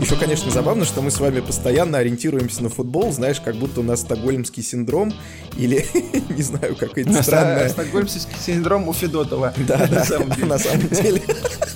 [0.00, 3.82] Еще, конечно, забавно, что мы с вами постоянно ориентируемся на футбол, знаешь, как будто у
[3.82, 5.12] нас стокгольмский синдром
[5.56, 5.86] или,
[6.30, 7.68] не знаю, какой-то странный...
[7.68, 9.54] Стокгольмский синдром у Федотова.
[9.70, 10.04] Да, да,
[10.46, 11.22] на самом деле.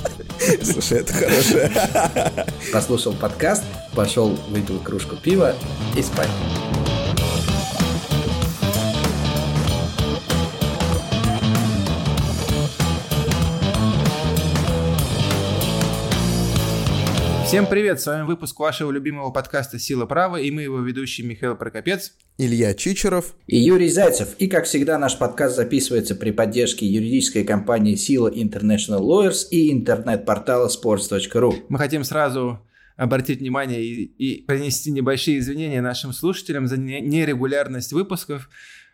[0.62, 1.70] Слушай, это хорошее.
[2.72, 3.62] Послушал подкаст,
[3.94, 5.54] пошел, выпил кружку пива
[5.96, 6.30] и спать.
[17.54, 21.54] Всем привет, с вами выпуск вашего любимого подкаста «Сила права» и мы его ведущие Михаил
[21.54, 24.34] Прокопец, Илья Чичеров и Юрий Зайцев.
[24.38, 30.68] И, как всегда, наш подкаст записывается при поддержке юридической компании «Сила International Lawyers» и интернет-портала
[30.68, 31.54] sports.ru.
[31.68, 32.58] Мы хотим сразу
[32.96, 38.50] обратить внимание и, и принести небольшие извинения нашим слушателям за нерегулярность выпусков.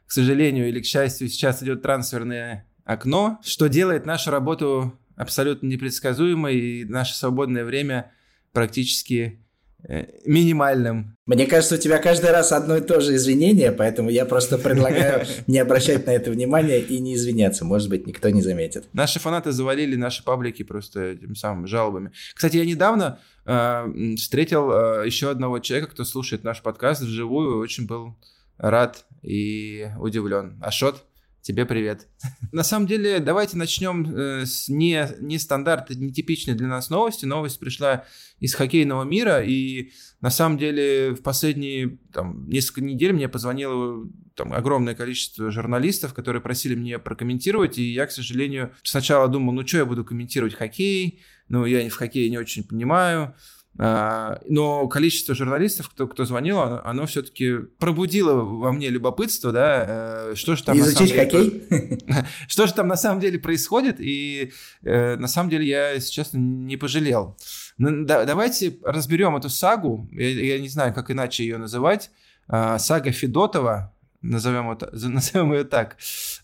[0.06, 6.58] К сожалению или к счастью, сейчас идет трансферное окно, что делает нашу работу абсолютно непредсказуемой,
[6.58, 8.12] и наше свободное время–
[8.52, 9.44] практически
[9.88, 11.16] э, минимальным.
[11.26, 15.26] Мне кажется, у тебя каждый раз одно и то же извинение, поэтому я просто предлагаю
[15.46, 17.64] не обращать на это внимания и не извиняться.
[17.64, 18.86] Может быть, никто не заметит.
[18.92, 22.12] Наши фанаты завалили наши паблики просто этим самым жалобами.
[22.34, 27.86] Кстати, я недавно э, встретил э, еще одного человека, кто слушает наш подкаст вживую, очень
[27.86, 28.16] был
[28.58, 30.58] рад и удивлен.
[30.60, 31.04] Ашот,
[31.42, 32.06] Тебе привет.
[32.52, 37.24] На самом деле, давайте начнем э, с не, не стандарт, нетипичной для нас новости.
[37.24, 38.04] Новость пришла
[38.40, 44.52] из хоккейного мира, и на самом деле в последние там, несколько недель мне позвонило там,
[44.52, 49.78] огромное количество журналистов, которые просили мне прокомментировать, и я, к сожалению, сначала думал, ну что
[49.78, 53.34] я буду комментировать хоккей, ну я в хоккее не очень понимаю,
[53.80, 60.34] но количество журналистов, кто, кто звонил, оно, оно все-таки пробудило во мне любопытство, да, э,
[60.34, 60.78] что же там...
[60.78, 61.66] Изучить хоккей?
[62.48, 64.52] Что же там на самом деле происходит, и
[64.82, 67.38] э, на самом деле я, если честно, не пожалел.
[67.78, 72.10] Ну, давайте разберем эту сагу, я, я не знаю, как иначе ее называть,
[72.48, 75.96] а, сага Федотова, назовем, это, назовем ее так.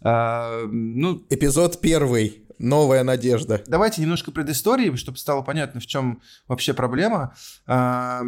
[0.03, 2.46] А, ну, Эпизод первый.
[2.59, 3.62] Новая надежда.
[3.67, 7.34] Давайте немножко предыстории, чтобы стало понятно, в чем вообще проблема.
[7.67, 8.22] А,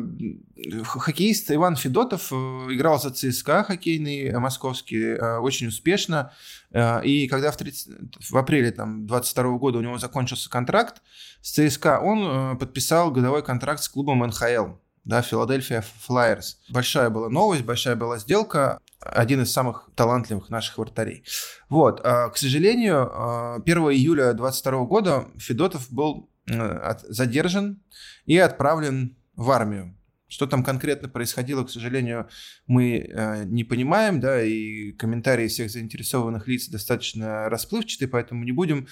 [0.84, 6.32] хоккеист Иван Федотов э, играл за ЦСКА хоккейный э, московский э, очень успешно.
[6.74, 11.00] И когда в, 30, в апреле там, 22 года у него закончился контракт
[11.40, 14.74] с ЦСКА, он подписал годовой контракт с клубом НХЛ
[15.08, 16.60] да, Филадельфия Флайерс.
[16.68, 21.24] Большая была новость, большая была сделка один из самых талантливых наших вратарей.
[21.70, 27.82] Вот, а, к сожалению, 1 а, июля 2022 года Федотов был задержан
[28.26, 29.97] и отправлен в армию.
[30.28, 32.28] Что там конкретно происходило, к сожалению,
[32.66, 38.86] мы э, не понимаем, да, и комментарии всех заинтересованных лиц достаточно расплывчатые, поэтому не будем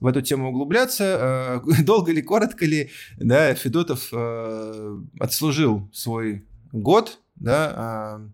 [0.00, 1.62] в эту тему углубляться.
[1.66, 8.30] Э, долго ли, коротко ли, да, Федотов э, отслужил свой год, да, а,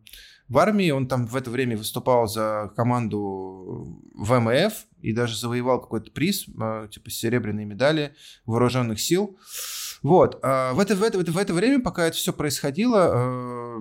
[0.48, 0.90] в армии.
[0.90, 6.88] Он там в это время выступал за команду ВМФ и даже завоевал какой-то приз, а,
[6.88, 8.14] типа серебряные медали
[8.46, 9.38] вооруженных сил.
[10.02, 10.38] Вот.
[10.42, 13.80] А в это, в, это, в это время, пока это все происходило, а,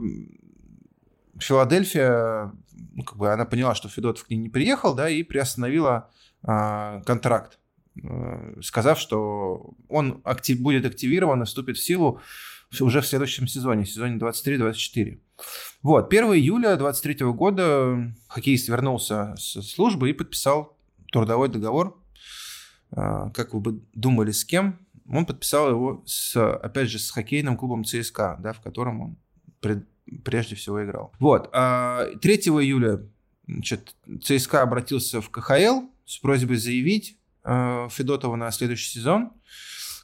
[1.40, 2.52] Филадельфия,
[2.94, 6.10] ну, как бы она поняла, что Федотов к ней не приехал, да, и приостановила
[6.44, 7.60] контракт,
[8.64, 12.20] сказав, что он актив, будет активирован и вступит в силу
[12.80, 15.20] уже в следующем сезоне, сезоне 23-24.
[15.84, 20.78] Вот, 1 июля 23 года хоккеист вернулся с службы и подписал
[21.12, 22.02] трудовой договор.
[22.92, 24.80] А, как вы бы думали, с кем?
[25.12, 29.18] Он подписал его, с, опять же, с хоккейным клубом ЦСКА, да, в котором он
[29.60, 29.86] пред,
[30.24, 31.12] прежде всего играл.
[31.20, 33.02] Вот, 3 а, июля
[33.46, 39.32] значит, ЦСКА обратился в КХЛ с просьбой заявить а, Федотова на следующий сезон.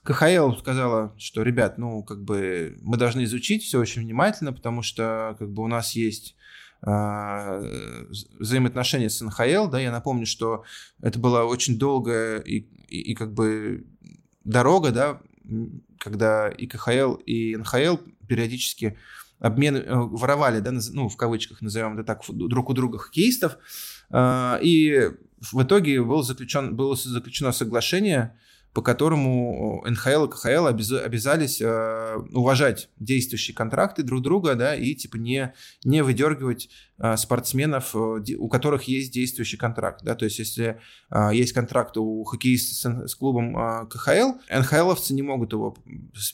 [0.03, 5.35] КХЛ сказала, что, ребят, ну, как бы мы должны изучить все очень внимательно, потому что,
[5.39, 6.35] как бы, у нас есть
[6.81, 7.61] а,
[8.39, 10.63] взаимоотношения с НХЛ, да, я напомню, что
[11.01, 13.85] это была очень долгая и, и, и как бы
[14.47, 15.21] дорога, да,
[15.99, 18.97] когда и КХЛ, и НХЛ периодически
[19.39, 23.57] обмен э, воровали, да, ну, в кавычках назовем это так, друг у друга хоккеистов,
[24.09, 28.35] а, и в итоге был заключен, было заключено соглашение,
[28.77, 35.15] по которому НХЛ и КХЛ обязались э, уважать действующие контракты друг друга, да, и типа
[35.15, 35.51] не,
[35.83, 36.69] не выдергивать
[36.99, 40.79] э, спортсменов, э, у которых есть действующий контракт, да, то есть если
[41.31, 45.75] есть контракт у хоккеиста с, с клубом КХЛ, НХЛовцы не могут его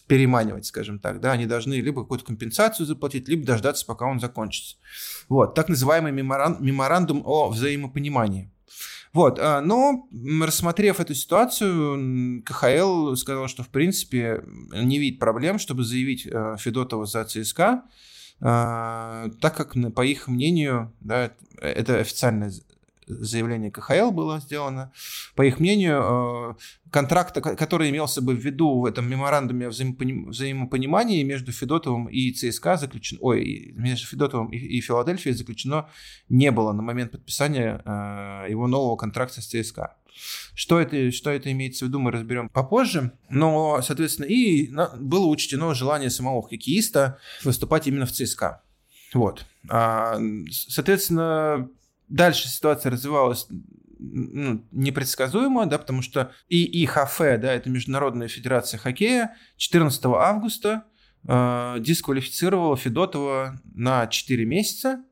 [0.08, 4.76] переманивать, скажем так, да, они должны либо какую-то компенсацию заплатить, либо дождаться, пока он закончится.
[5.30, 8.53] Вот, так называемый меморандум о взаимопонимании.
[9.14, 10.08] Вот, а, но
[10.42, 14.44] рассмотрев эту ситуацию, КХЛ сказал, что в принципе
[14.74, 17.84] не видит проблем, чтобы заявить э, Федотова за ЦСКА,
[18.42, 21.32] а, так как, по их мнению, да,
[21.62, 22.52] это официальное
[23.08, 24.92] заявление КХЛ было сделано.
[25.36, 31.24] По их мнению, э, контракт, который имелся бы в виду в этом меморандуме о взаимопонимании
[31.24, 35.90] между Федотовым и ЦСКА заключен, ой, между Федотовым и, Филадельфией заключено
[36.30, 39.96] не было на момент подписания э, его нового контракта с ЦСКА.
[40.54, 43.12] Что это, что это имеется в виду, мы разберем попозже.
[43.30, 48.62] Но, соответственно, и было учтено желание самого хоккеиста выступать именно в ЦСКА.
[49.14, 49.46] Вот.
[49.70, 50.20] А,
[50.52, 51.70] соответственно,
[52.14, 53.48] дальше ситуация развивалась
[54.00, 60.84] ну, непредсказуемо, да, потому что и ИХФ, да, это Международная Федерация Хоккея, 14 августа
[61.28, 65.04] э, дисквалифицировала Федотова на 4 месяца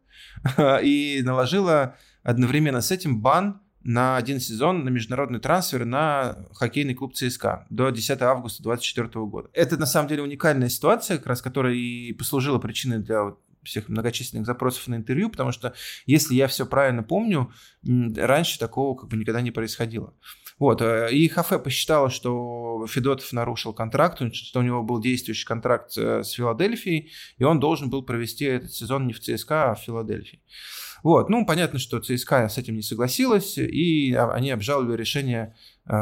[0.83, 7.15] и наложила одновременно с этим бан на один сезон на международный трансфер на хоккейный клуб
[7.15, 9.50] ЦСКА до 10 августа 2024 года.
[9.53, 13.33] Это на самом деле уникальная ситуация, как раз которая и послужила причиной для
[13.63, 15.74] всех многочисленных запросов на интервью, потому что,
[16.06, 17.52] если я все правильно помню,
[17.84, 20.13] раньше такого как бы никогда не происходило.
[20.62, 25.98] Вот, э, и ХФ посчитала, что Федотов нарушил контракт, что у него был действующий контракт
[25.98, 29.80] э, с Филадельфией, и он должен был провести этот сезон не в ЦСКА, а в
[29.80, 30.44] Филадельфии.
[31.04, 35.56] Вот, ну, понятно, что ЦСКА с этим не согласилась, и они обжаловали решение
[35.88, 35.94] э,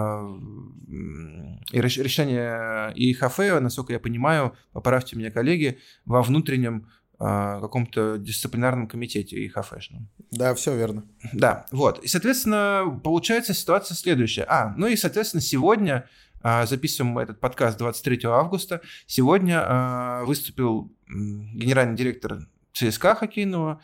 [1.71, 9.36] и решение ИХФ, насколько я понимаю, поправьте меня, коллеги, во внутреннем а, каком-то дисциплинарном комитете
[9.36, 10.10] и хафешном.
[10.31, 11.06] Да, все верно.
[11.33, 12.00] Да, вот.
[12.00, 14.45] И, соответственно, получается ситуация следующая.
[14.48, 16.07] А, ну и, соответственно, сегодня
[16.42, 18.81] а, записываем мы этот подкаст 23 августа.
[19.06, 23.81] Сегодня а, выступил генеральный директор ЦСКА хоккейного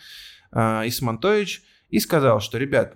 [0.53, 2.95] Исмантович и сказал, что, ребят,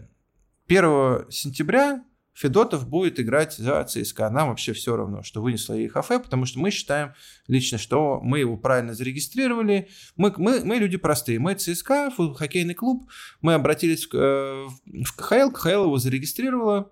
[0.67, 2.03] 1 сентября
[2.39, 4.29] Федотов будет играть за ЦСКА.
[4.29, 7.11] Нам вообще все равно, что вынесло ЕХФ, потому что мы считаем
[7.47, 9.89] лично, что мы его правильно зарегистрировали.
[10.15, 11.37] Мы, мы, мы люди простые.
[11.39, 13.09] Мы ЦСКА, хоккейный клуб.
[13.41, 14.67] Мы обратились в, э,
[15.03, 16.89] в КХЛ, КХЛ его зарегистрировала.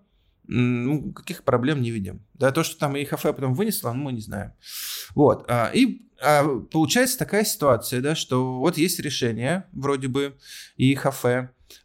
[0.48, 2.26] Ну, каких проблем не видим.
[2.34, 4.52] Да, то, что там ЕХФ потом вынесло, мы не знаем.
[5.16, 5.46] Вот.
[5.48, 10.38] А, и а, получается такая ситуация, да, что вот есть решение, вроде бы,
[10.76, 11.26] ЕХФ,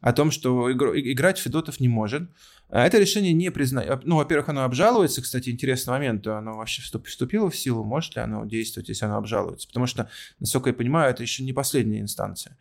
[0.01, 2.29] о том, что игр, играть Федотов не может.
[2.73, 4.07] А это решение не признает.
[4.07, 8.47] Ну, во-первых, оно обжалуется, кстати, интересный момент, оно вообще вступило в силу, может ли оно
[8.47, 10.09] действовать, если оно обжалуется, потому что,
[10.41, 12.57] насколько я понимаю, это еще не последняя инстанция.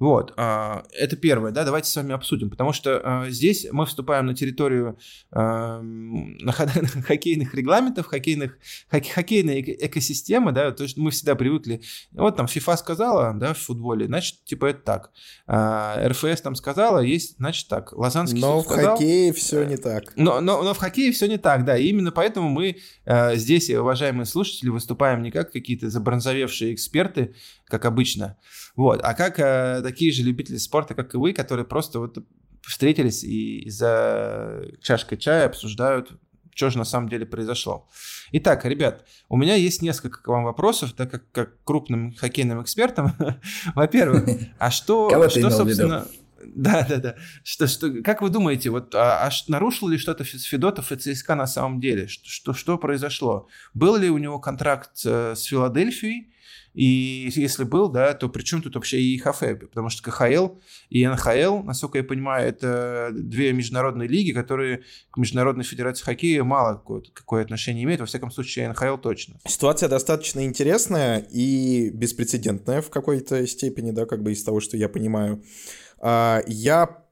[0.00, 4.26] Вот, а, это первое, да, давайте с вами обсудим, потому что а, здесь мы вступаем
[4.26, 4.98] на территорию
[5.30, 8.58] на хоккейных регламентов, хоккейных,
[8.90, 11.82] хоккейной экосистемы, да, то есть мы всегда привыкли,
[12.12, 15.10] вот там FIFA сказала, да, в футболе, значит, типа это так,
[15.48, 20.12] РФС там сказала, есть, значит так, Лозанский Но в сказал, хоккее все все не так.
[20.16, 21.76] Но, но, но в хоккее все не так, да.
[21.76, 27.34] И именно поэтому мы э, здесь, уважаемые слушатели, выступаем не как какие-то забронзовевшие эксперты,
[27.66, 28.36] как обычно,
[28.80, 32.16] вот, а как э, такие же любители спорта, как и вы, которые просто вот
[32.66, 36.12] встретились и за чашкой чая обсуждают,
[36.54, 37.86] что же на самом деле произошло.
[38.32, 43.12] Итак, ребят, у меня есть несколько к вам вопросов, так как, как крупным хоккейным экспертам.
[43.74, 44.24] Во-первых,
[44.58, 46.06] а что, что собственно...
[46.44, 47.16] Да, да, да.
[47.44, 51.46] Что, что, как вы думаете, вот а, а нарушил ли что-то Федотов и ЦСКА на
[51.46, 52.08] самом деле?
[52.08, 53.48] Что, что, произошло?
[53.74, 56.30] Был ли у него контракт э, с Филадельфией?
[56.72, 59.40] И если был, да, то при чем тут вообще и ИХФ?
[59.70, 60.56] Потому что КХЛ
[60.88, 66.74] и НХЛ, насколько я понимаю, это две международные лиги, которые к Международной Федерации Хоккея мало
[66.74, 68.00] какое, какое отношение имеют.
[68.00, 69.40] Во всяком случае, НХЛ точно.
[69.46, 74.88] Ситуация достаточно интересная и беспрецедентная в какой-то степени, да, как бы из того, что я
[74.88, 75.42] понимаю.
[76.00, 77.04] А, я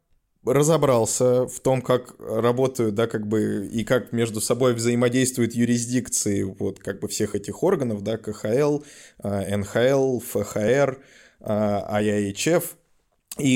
[0.45, 6.79] разобрался в том, как работают, да, как бы, и как между собой взаимодействуют юрисдикции вот
[6.79, 8.81] как бы всех этих органов, да, КХЛ,
[9.23, 10.99] а, НХЛ, ФХР,
[11.41, 12.33] а, и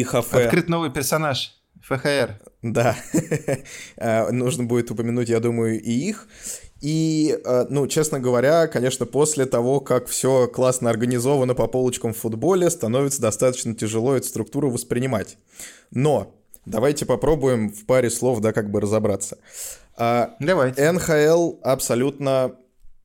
[0.05, 0.35] ХФ.
[0.35, 1.59] Открыт новый персонаж.
[1.83, 2.41] ФХР.
[2.63, 2.97] Да,
[4.31, 6.29] нужно будет упомянуть, я думаю, и их.
[6.83, 12.19] И, э, ну, честно говоря, конечно, после того, как все классно организовано по полочкам в
[12.19, 15.39] футболе, становится достаточно тяжело эту структуру воспринимать.
[15.93, 16.35] Но
[16.67, 19.39] давайте попробуем в паре слов, да, как бы разобраться.
[19.97, 20.91] А, давайте.
[20.91, 22.57] НХЛ абсолютно,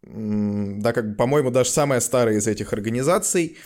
[0.02, 3.58] да, как бы, по-моему, даже самая старая из этих организаций,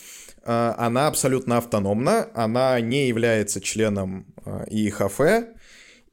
[0.43, 5.21] а, она абсолютно автономна, она не является членом а, ИХФ,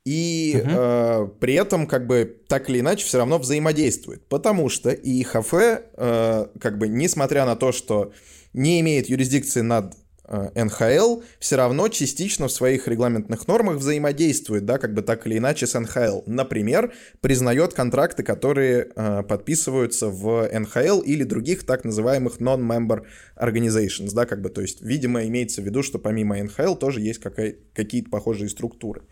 [0.04, 0.70] и угу.
[0.70, 6.46] э, при этом как бы так или иначе все равно взаимодействует, потому что ИХФ, э,
[6.60, 8.12] как бы несмотря на то, что
[8.52, 9.94] не имеет юрисдикции над
[10.28, 15.66] НХЛ все равно частично в своих регламентных нормах взаимодействует, да, как бы так или иначе
[15.66, 16.22] с НХЛ.
[16.26, 23.04] Например, признает контракты, которые э, подписываются в НХЛ или других так называемых non-member
[23.40, 27.20] organizations, да, как бы, то есть, видимо, имеется в виду, что помимо НХЛ тоже есть
[27.20, 29.02] какие-то похожие структуры.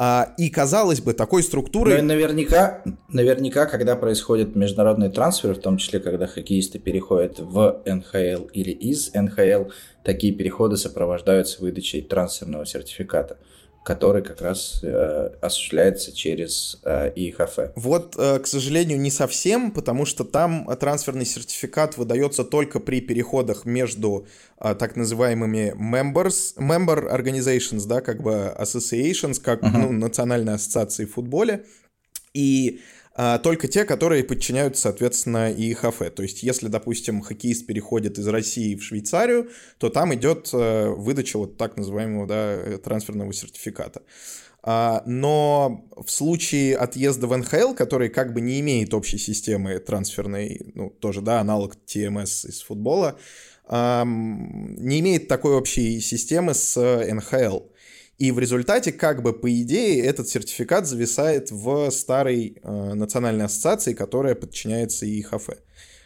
[0.00, 1.92] А, и казалось бы, такой структуры...
[1.94, 7.82] Ну и наверняка, наверняка, когда происходит международный трансфер, в том числе, когда хоккеисты переходят в
[7.84, 9.72] НХЛ или из НХЛ,
[10.04, 13.38] такие переходы сопровождаются выдачей трансферного сертификата
[13.88, 17.72] который как раз э, осуществляется через э, ИХФ.
[17.74, 23.64] Вот, э, к сожалению, не совсем, потому что там трансферный сертификат выдается только при переходах
[23.64, 24.26] между
[24.60, 29.70] э, так называемыми members, member organizations, да, как бы associations, как uh-huh.
[29.72, 31.64] ну, национальной ассоциации в футболе.
[32.34, 32.80] И
[33.20, 35.98] а, только те, которые подчиняются, соответственно, ИХФ.
[36.14, 39.48] То есть, если, допустим, хоккеист переходит из России в Швейцарию,
[39.78, 44.02] то там идет э, выдача вот так называемого да, трансферного сертификата.
[44.62, 50.70] А, но в случае отъезда в НХЛ, который как бы не имеет общей системы трансферной,
[50.76, 53.18] ну, тоже, да, аналог ТМС из футбола,
[53.68, 57.64] не имеет такой общей системы с НХЛ.
[58.18, 63.94] И в результате, как бы по идее, этот сертификат зависает в старой э, национальной ассоциации,
[63.94, 65.50] которая подчиняется ИХФ.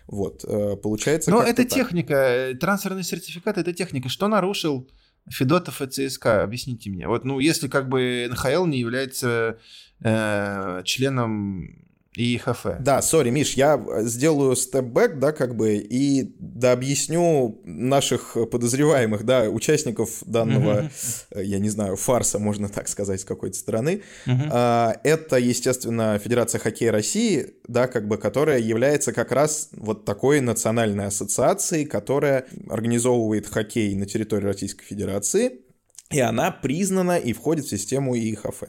[0.09, 1.31] Вот, э, получается.
[1.31, 1.73] Но это так.
[1.73, 4.11] техника, э, трансферный сертификат это техника.
[4.11, 4.91] Что нарушил
[5.27, 6.43] Федотов и ЦСКА?
[6.43, 7.09] Объясните мне.
[7.09, 9.59] Вот, ну, если как бы НХЛ не является
[10.01, 12.67] э, членом и ИХФ.
[12.81, 19.49] Да, сори, Миш, я сделаю степ-бэк, да, как бы, и да, объясню наших подозреваемых, да,
[19.49, 21.43] участников данного, uh-huh.
[21.43, 24.03] я не знаю, фарса, можно так сказать, с какой-то стороны.
[24.27, 24.99] Uh-huh.
[25.05, 31.07] Это, естественно, Федерация хоккея России, да, как бы, которая является как раз вот такой национальной
[31.07, 35.61] ассоциацией, которая организовывает хоккей на территории Российской Федерации,
[36.11, 38.65] и она признана и входит в систему ИХФ.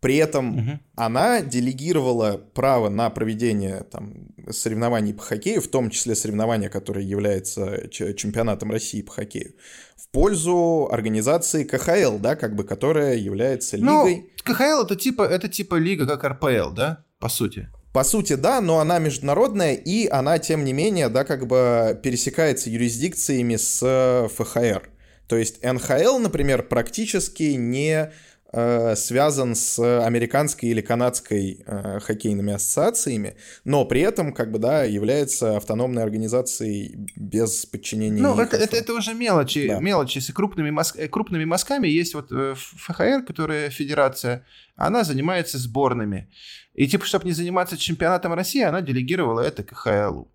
[0.00, 0.70] При этом угу.
[0.94, 7.88] она делегировала право на проведение там, соревнований по хоккею, в том числе соревнования, которое является
[7.90, 9.54] чемпионатом России по хоккею,
[9.96, 14.30] в пользу организации КХЛ, да, как бы, которая является ну, лигой.
[14.46, 17.68] Ну, КХЛ это типа, это типа лига, как РПЛ, да, по сути.
[17.92, 22.68] По сути, да, но она международная, и она, тем не менее, да, как бы пересекается
[22.68, 24.90] юрисдикциями с ФХР.
[25.26, 33.36] То есть НХЛ, например, практически не Э, связан с американской или канадской э, хоккейными ассоциациями,
[33.64, 38.22] но при этом, как бы, да, является автономной организацией без подчинения.
[38.22, 39.80] Ну, это, это, это уже мелочи, да.
[39.80, 40.20] мелочи.
[40.20, 46.30] С крупными, мозг, э, крупными мазками есть вот ФХР, которая федерация, она занимается сборными.
[46.74, 50.30] И типа, чтобы не заниматься чемпионатом России, она делегировала это КХЛу.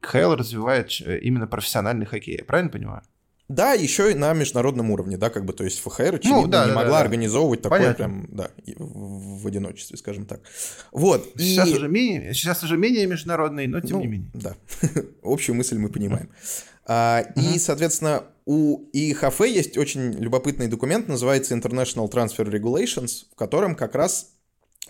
[0.00, 3.02] КХЛ развивает именно профессиональный хоккей, я правильно понимаю?
[3.48, 6.64] Да, еще и на международном уровне, да, как бы, то есть ФХР, очевидно, ну, да,
[6.64, 7.70] не да, могла да, организовывать да.
[7.70, 10.40] такое прям, да, в, одиночестве, скажем так.
[10.90, 11.28] Вот.
[11.36, 11.74] Сейчас, и...
[11.74, 14.30] уже менее, сейчас уже менее международный, но тем ну, не менее.
[14.34, 14.56] Да,
[15.22, 16.28] общую мысль мы понимаем.
[16.86, 23.76] А, и, соответственно, у ИХФ есть очень любопытный документ, называется International Transfer Regulations, в котором
[23.76, 24.35] как раз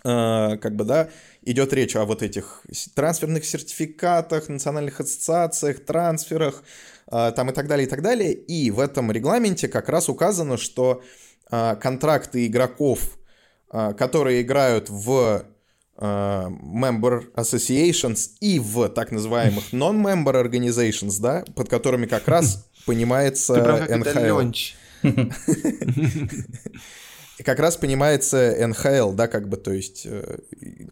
[0.03, 1.09] как бы, да,
[1.47, 2.63] идет речь о вот этих
[2.95, 6.63] трансферных сертификатах, национальных ассоциациях, трансферах,
[7.07, 8.33] а, там и так далее, и так далее.
[8.33, 11.03] И в этом регламенте как раз указано, что
[11.51, 13.19] а, контракты игроков,
[13.69, 15.45] которые играют в
[15.99, 24.53] member associations и в так называемых non-member organizations, да, под которыми как раз понимается НХЛ.
[27.45, 30.39] как раз понимается НХЛ, да, как бы, то есть э,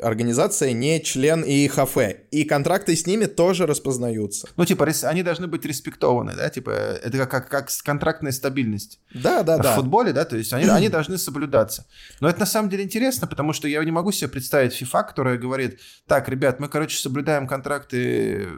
[0.01, 1.97] организация не член ИХФ,
[2.31, 4.49] и контракты с ними тоже распознаются.
[4.57, 9.01] Ну, типа, они должны быть респектованы, да, типа, это как, как, как контрактная стабильность.
[9.15, 9.73] Да, да, в да.
[9.73, 11.87] В футболе, да, то есть они, они должны соблюдаться.
[12.21, 15.39] Но это на самом деле интересно, потому что я не могу себе представить FIFA, которая
[15.39, 18.49] говорит, так, ребят, мы, короче, соблюдаем контракты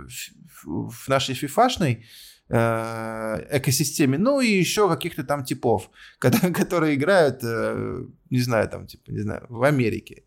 [0.65, 2.05] в нашей фифашной,
[2.49, 9.21] экосистеме, ну и еще каких-то там типов, которые играют, э, не знаю, там, типа, не
[9.21, 10.23] знаю, в Америке.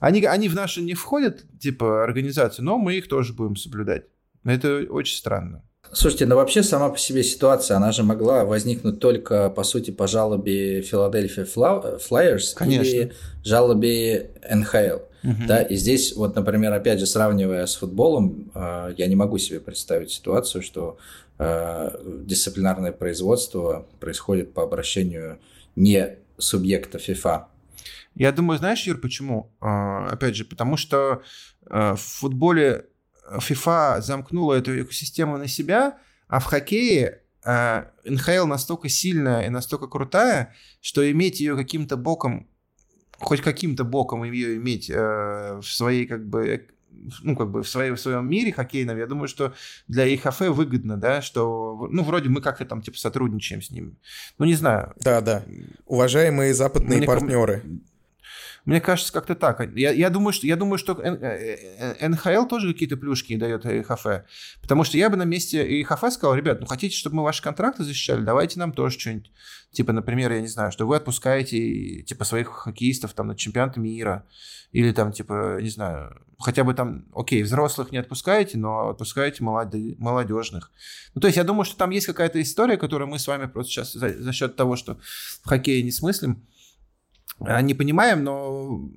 [0.00, 4.04] Они, они в нашу не входят, типа, организацию, но мы их тоже будем соблюдать.
[4.44, 5.62] Это очень странно.
[5.92, 10.06] Слушайте, ну вообще сама по себе ситуация, она же могла возникнуть только, по сути, по
[10.06, 13.12] жалобе Филадельфия Флайерс или
[13.44, 14.98] жалобе НХЛ.
[15.22, 15.46] Угу.
[15.46, 19.60] Да, и здесь вот, например, опять же, сравнивая с футболом, э, я не могу себе
[19.60, 20.96] представить ситуацию, что
[21.29, 25.40] Э, дисциплинарное производство происходит по обращению
[25.74, 27.46] не субъекта FIFA.
[28.14, 29.52] Я думаю, знаешь, Юр, почему?
[29.60, 31.22] А, опять же, потому что
[31.66, 32.86] э, в футболе
[33.30, 40.54] FIFA замкнула эту экосистему на себя, а в хоккее НХЛ настолько сильная и настолько крутая,
[40.82, 42.46] что иметь ее каким-то боком,
[43.18, 46.68] хоть каким-то боком ее иметь в своей как бы
[47.22, 49.54] ну, как бы в, своей, в своем мире хоккейном, я думаю, что
[49.88, 53.96] для ИХФ выгодно, да, что, ну, вроде мы как-то там, типа, сотрудничаем с ними.
[54.38, 54.94] Ну, не знаю.
[55.00, 55.44] Да, да.
[55.86, 57.62] Уважаемые западные Мне партнеры.
[58.64, 59.74] Мне кажется, как-то так.
[59.74, 64.06] Я, я, думаю, что, я думаю, что НХЛ тоже какие-то плюшки дает ИХФ.
[64.60, 67.84] Потому что я бы на месте ИХФ сказал, ребят, ну хотите, чтобы мы ваши контракты
[67.84, 69.30] защищали, давайте нам тоже что-нибудь.
[69.72, 74.26] Типа, например, я не знаю, что вы отпускаете типа своих хоккеистов там на чемпионаты мира.
[74.72, 79.96] Или там, типа, не знаю, хотя бы там, окей, взрослых не отпускаете, но отпускаете молоды,
[79.98, 80.70] молодежных.
[81.14, 83.72] Ну, то есть я думаю, что там есть какая-то история, которую мы с вами просто
[83.72, 84.98] сейчас за, за счет того, что
[85.42, 86.46] в хоккее не смыслим,
[87.40, 88.90] не понимаем, но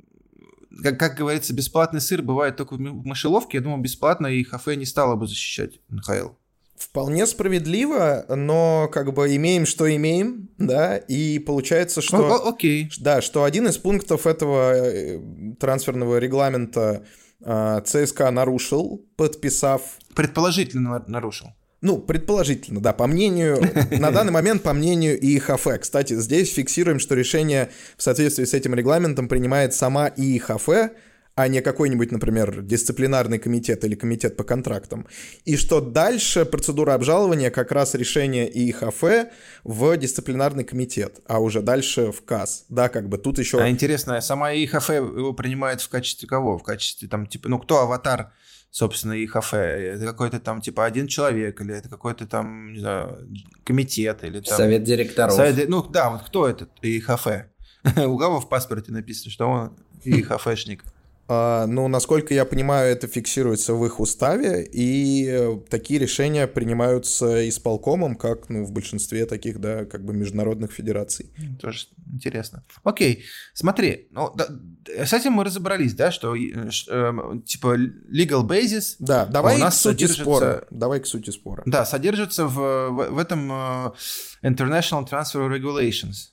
[0.82, 3.58] как, как говорится, бесплатный сыр бывает только в мышеловке.
[3.58, 6.30] Я думаю, бесплатно и Хафе не стало бы защищать НХЛ.
[6.76, 12.18] Вполне справедливо, но как бы имеем, что имеем, да, и получается, что...
[12.18, 12.92] О, окей.
[13.00, 15.20] Да, что один из пунктов этого э,
[15.60, 17.06] трансферного регламента
[17.42, 19.98] э, ЦСКА нарушил, подписав...
[20.16, 21.50] Предположительно нарушил.
[21.84, 23.62] Ну, предположительно, да, по мнению,
[23.92, 25.68] на данный момент, по мнению ИХФ.
[25.82, 30.70] Кстати, здесь фиксируем, что решение в соответствии с этим регламентом принимает сама ИХФ,
[31.36, 35.08] а не какой-нибудь, например, дисциплинарный комитет или комитет по контрактам.
[35.44, 39.04] И что дальше процедура обжалования как раз решение ИХФ
[39.66, 42.64] в дисциплинарный комитет, а уже дальше в КАС.
[42.70, 43.60] Да, как бы тут еще...
[43.60, 46.58] А интересно, сама ИХФ его принимает в качестве кого?
[46.58, 48.32] В качестве там, типа, ну, кто аватар
[48.74, 49.94] собственно, и кафе.
[49.94, 53.30] Это какой-то там, типа, один человек, или это какой-то там, не знаю,
[53.64, 54.58] комитет, или там...
[54.58, 55.36] Совет директоров.
[55.36, 57.52] Совет, ну, да, вот кто этот и кафе?
[57.84, 60.84] У кого в паспорте написано, что он и кафешник?
[61.30, 67.48] А, ну, насколько я понимаю, это фиксируется в их уставе, и э, такие решения принимаются
[67.48, 71.32] исполкомом, как ну, в большинстве таких, да, как бы международных федераций.
[71.62, 72.66] Тоже интересно.
[72.84, 74.48] Окей, смотри, ну, да,
[75.06, 77.14] с этим мы разобрались, да, что э, э,
[77.46, 78.96] типа legal basis.
[79.00, 80.68] Да, давай у нас к сути спора.
[80.72, 81.64] Давай к сути спора.
[81.66, 83.94] Да, содержится в, в, в этом uh,
[84.44, 86.32] International Transfer Regulations,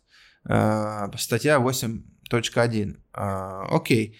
[0.48, 2.96] uh, статья 8.1.
[3.14, 4.18] Uh, окей.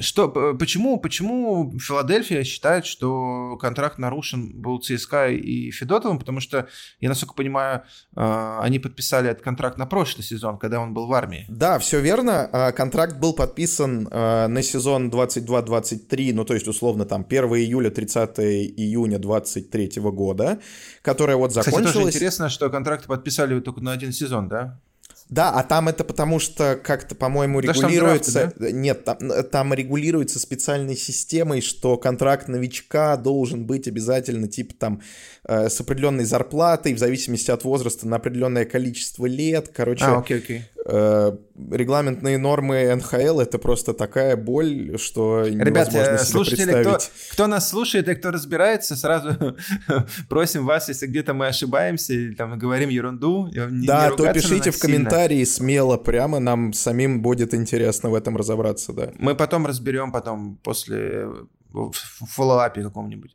[0.00, 6.18] Что, почему, почему Филадельфия считает, что контракт нарушен был ЦСКА и Федотовым?
[6.18, 6.68] Потому что,
[7.00, 7.82] я насколько понимаю,
[8.14, 11.46] а, они подписали этот контракт на прошлый сезон, когда он был в армии.
[11.48, 12.48] Да, все верно.
[12.52, 17.90] А, контракт был подписан а, на сезон 22-23, ну то есть условно там 1 июля,
[17.90, 20.58] 30 июня 23 года,
[21.02, 21.86] которая вот закончилась.
[21.86, 24.80] Кстати, тоже интересно, что контракт подписали только на один сезон, да?
[25.28, 28.32] Да, а там это потому что как-то, по-моему, регулируется...
[28.32, 28.70] Драфты, да?
[28.70, 29.18] Нет, там,
[29.50, 35.02] там регулируется специальной системой, что контракт новичка должен быть обязательно, типа, там,
[35.48, 39.70] э, с определенной зарплатой, в зависимости от возраста, на определенное количество лет.
[39.74, 40.62] Короче, а, окей, окей.
[40.88, 41.36] Э,
[41.72, 46.86] регламентные нормы НХЛ это просто такая боль, что Ребята, невозможно себе слушатели, представить.
[46.86, 49.56] Кто, кто нас слушает и кто разбирается, сразу
[50.28, 54.70] просим вас, если где-то мы ошибаемся или там говорим ерунду, не, да, не то пишите
[54.70, 55.54] в комментарии сильно.
[55.56, 59.10] смело, прямо нам самим будет интересно в этом разобраться, да.
[59.18, 61.26] Мы потом разберем потом после
[61.72, 61.92] в
[62.26, 63.34] фоллоуапе каком-нибудь.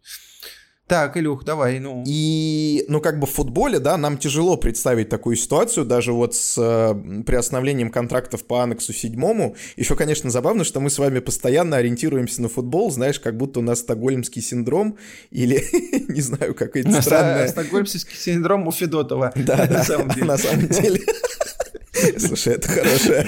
[0.92, 2.04] Так, Илюх, давай, ну.
[2.06, 6.58] И, ну, как бы в футболе, да, нам тяжело представить такую ситуацию, даже вот с
[6.58, 9.56] э, приостановлением контрактов по аннексу седьмому.
[9.78, 13.64] Еще, конечно, забавно, что мы с вами постоянно ориентируемся на футбол, знаешь, как будто у
[13.64, 14.98] нас стокгольмский синдром
[15.30, 15.64] или,
[16.10, 17.48] не знаю, какой-то странный...
[17.48, 19.32] Стокгольмский синдром у Федотова.
[19.34, 19.84] Да, на
[20.38, 21.00] самом деле.
[22.18, 23.28] Слушай, это хорошее.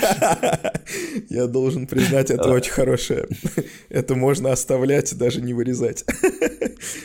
[1.29, 3.27] Я должен признать, это очень хорошее.
[3.89, 6.05] Это можно оставлять, даже не вырезать.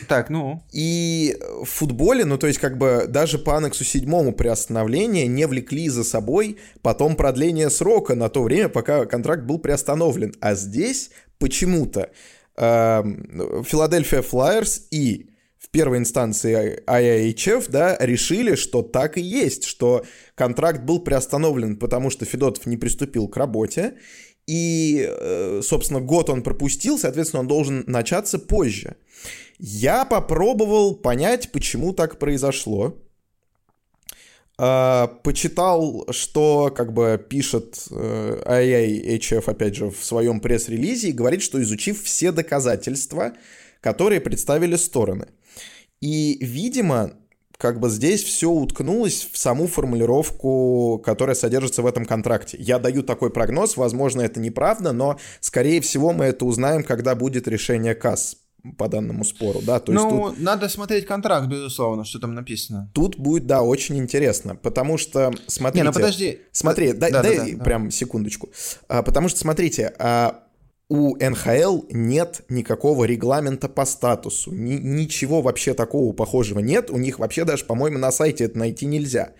[0.07, 0.63] Так, ну.
[0.71, 5.89] И в футболе, ну то есть как бы даже по аннексу седьмому приостановления не влекли
[5.89, 10.33] за собой потом продление срока на то время, пока контракт был приостановлен.
[10.39, 12.09] А здесь почему-то
[12.55, 15.29] Филадельфия Флайерс и
[15.69, 20.03] в первой инстанции IIHF, да, решили, что так и есть, что
[20.33, 23.93] контракт был приостановлен, потому что Федотов не приступил к работе,
[24.47, 28.95] и, э, собственно, год он пропустил, соответственно, он должен начаться позже.
[29.59, 32.97] Я попробовал понять, почему так произошло.
[34.57, 41.43] А, почитал, что как бы пишет э, IIHF, опять же, в своем пресс-релизе и говорит,
[41.43, 43.33] что изучив все доказательства,
[43.81, 45.27] которые представили стороны.
[46.01, 47.13] И, видимо,
[47.57, 52.57] как бы здесь все уткнулось в саму формулировку, которая содержится в этом контракте.
[52.59, 57.49] Я даю такой прогноз, возможно, это неправда, но, скорее всего, мы это узнаем, когда будет
[57.49, 58.37] решение КАС
[58.77, 60.39] по данному спору, да, то есть Ну, тут...
[60.39, 62.91] надо смотреть контракт, безусловно, что там написано.
[62.93, 65.83] Тут будет, да, очень интересно, потому что, смотрите...
[65.83, 66.41] Не, ну подожди.
[66.51, 67.91] Смотри, дай, да, дай да, да, прям да.
[67.91, 68.49] секундочку.
[68.87, 70.43] А, потому что, смотрите, а,
[70.89, 77.19] у НХЛ нет никакого регламента по статусу, ни, ничего вообще такого похожего нет, у них
[77.19, 79.33] вообще даже, по-моему, на сайте это найти нельзя.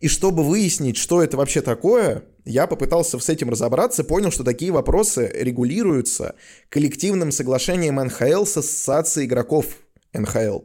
[0.00, 4.70] И чтобы выяснить, что это вообще такое, я попытался с этим разобраться, понял, что такие
[4.70, 6.36] вопросы регулируются
[6.70, 9.66] коллективным соглашением НХЛ с Ассоциацией игроков
[10.14, 10.60] НХЛ.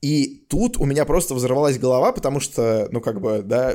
[0.00, 3.72] И тут у меня просто взорвалась голова, потому что, ну, как бы, да,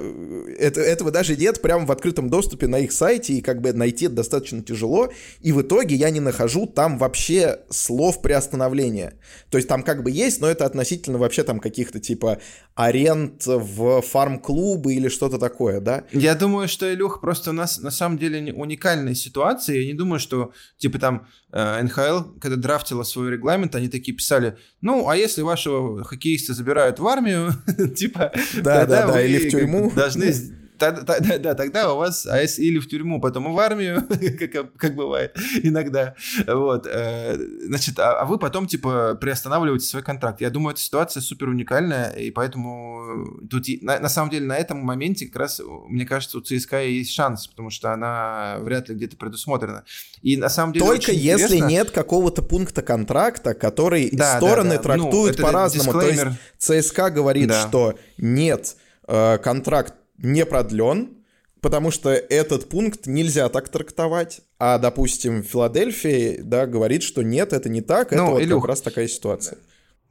[0.60, 4.06] это, этого даже нет прямо в открытом доступе на их сайте, и как бы найти
[4.06, 5.10] это достаточно тяжело,
[5.40, 9.14] и в итоге я не нахожу там вообще слов приостановления.
[9.50, 12.40] То есть там как бы есть, но это относительно вообще там каких-то типа
[12.76, 16.04] аренд в фарм-клубы или что-то такое, да?
[16.12, 20.20] Я думаю, что, Илюх, просто у нас на самом деле уникальная ситуация, я не думаю,
[20.20, 21.26] что, типа, там
[21.58, 27.00] Э, НХЛ, когда драфтила свой регламент, они такие писали, ну, а если вашего хоккеиста забирают
[27.00, 27.54] в армию,
[27.96, 30.34] типа, да, да, да, или в тюрьму, должны
[30.80, 34.04] да, да, да, тогда у вас АС или в тюрьму, потом в армию,
[34.40, 36.16] как, как бывает иногда.
[36.48, 36.88] Вот.
[36.88, 40.42] Э, значит, а, а вы потом, типа, приостанавливаете свой контракт.
[40.42, 44.80] Я думаю, эта ситуация супер уникальная, и поэтому тут, на, на самом деле, на этом
[44.80, 49.18] моменте как раз, мне кажется, у ЦСКА есть шанс, потому что она вряд ли где-то
[49.18, 49.84] предусмотрена.
[50.22, 51.68] И на самом деле Только если интересно...
[51.68, 54.84] нет какого-то пункта контракта, который да, стороны да, да.
[54.84, 55.92] трактуют ну, по-разному.
[55.92, 56.24] То есть
[56.58, 57.68] ЦСКА говорит, да.
[57.68, 58.76] что нет,
[59.08, 61.18] э, контракт не продлен,
[61.62, 64.42] потому что этот пункт нельзя так трактовать.
[64.60, 68.70] А, допустим, Филадельфия, да, говорит, что нет, это не так, это ну, вот Илюх, как
[68.70, 69.58] раз такая ситуация.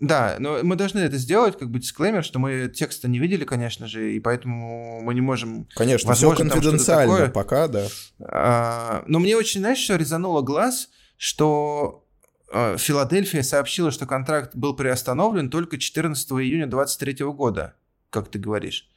[0.00, 3.86] Да, но мы должны это сделать, как бы дисклеймер, что мы текста не видели, конечно
[3.86, 5.68] же, и поэтому мы не можем...
[5.74, 7.86] Конечно, возможно, все конфиденциально там пока, да.
[8.20, 12.04] А, но мне очень, знаешь, что резануло глаз, что
[12.52, 17.74] а, Филадельфия сообщила, что контракт был приостановлен только 14 июня 2023 года,
[18.10, 18.88] как ты говоришь.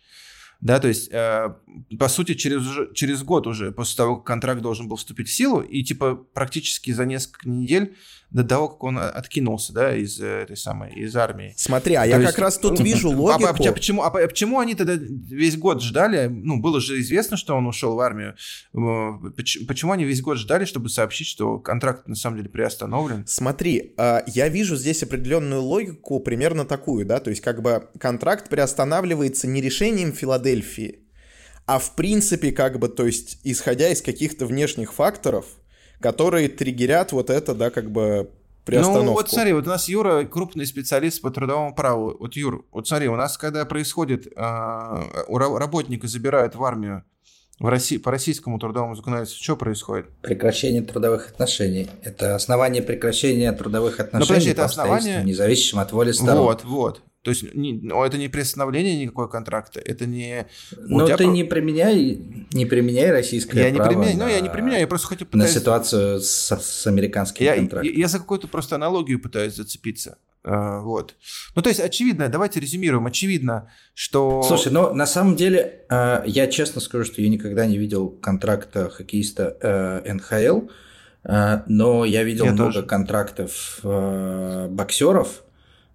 [0.60, 1.54] Да, то есть, э,
[2.00, 2.64] по сути, через,
[2.96, 6.92] через год уже после того, как контракт должен был вступить в силу, и типа практически
[6.92, 7.96] за несколько недель
[8.30, 11.54] до того, как он откинулся, да, из э, этой самой, из армии.
[11.56, 13.46] Смотри, а То я есть, как раз тут вижу логику.
[13.46, 16.28] А, а, почему, а, а почему они тогда весь год ждали?
[16.28, 18.36] Ну, было же известно, что он ушел в армию.
[18.74, 23.26] Почему они весь год ждали, чтобы сообщить, что контракт на самом деле приостановлен?
[23.28, 28.50] Смотри, а, я вижу здесь определенную логику, примерно такую, да, то есть как бы контракт
[28.50, 31.00] приостанавливается не решением Филадельфии,
[31.66, 35.46] а в принципе как бы, то есть исходя из каких-то внешних факторов,
[36.00, 38.30] которые триггерят вот это, да, как бы
[38.66, 39.06] приостановку.
[39.06, 42.16] Ну, вот смотри, вот у нас Юра крупный специалист по трудовому праву.
[42.20, 47.04] Вот, Юр, вот смотри, у нас когда происходит, э, у работника забирают в армию
[47.60, 50.10] в России, по российскому трудовому законодательству что происходит?
[50.22, 51.90] Прекращение трудовых отношений.
[52.04, 55.24] Это основание прекращения трудовых отношений Но, подожди, это основание...
[55.24, 56.44] независимым от воли сторон.
[56.44, 57.02] Вот, вот.
[57.28, 60.48] То есть не, это не приостановление никакой контракта, это не...
[60.78, 61.24] Но ты про...
[61.26, 62.22] не применяй,
[62.54, 63.90] не применяй российское я право.
[63.90, 64.24] Не применяю, на...
[64.24, 65.54] Ну, я не применяю, я просто хочу пытаюсь...
[65.54, 67.92] На ситуацию с, с американским я, контрактом.
[67.92, 70.20] Я, я за какую-то просто аналогию пытаюсь зацепиться.
[70.46, 71.16] Uh, вот.
[71.54, 74.42] Ну, то есть, очевидно, давайте резюмируем, очевидно, что...
[74.44, 78.90] Слушай, ну, на самом деле, uh, я честно скажу, что я никогда не видел контракта
[78.90, 80.70] хоккеиста uh, НХЛ,
[81.68, 82.86] но я видел я много тоже.
[82.86, 85.47] контрактов боксеров, Э,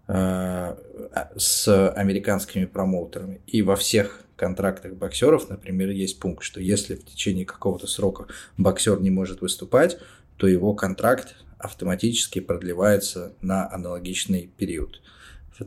[0.09, 3.41] с американскими промоутерами.
[3.47, 9.01] И во всех контрактах боксеров, например, есть пункт, что если в течение какого-то срока боксер
[9.01, 9.99] не может выступать,
[10.37, 15.01] то его контракт автоматически продлевается на аналогичный период.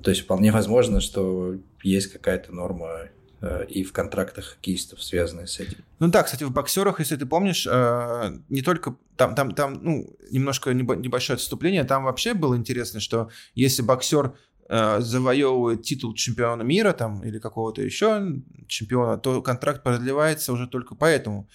[0.04, 3.08] То есть вполне возможно, что есть какая-то норма э,
[3.70, 5.78] и в контрактах хоккеистов, связанные с этим.
[6.00, 10.18] Ну да, кстати, в боксерах, если ты помнишь, э, не только там, там, там, ну,
[10.32, 14.34] немножко небольшое отступление, там вообще было интересно, что если боксер
[14.70, 20.96] э, завоевывает титул чемпиона мира там или какого-то еще чемпиона, то контракт продлевается уже только
[20.96, 21.50] поэтому.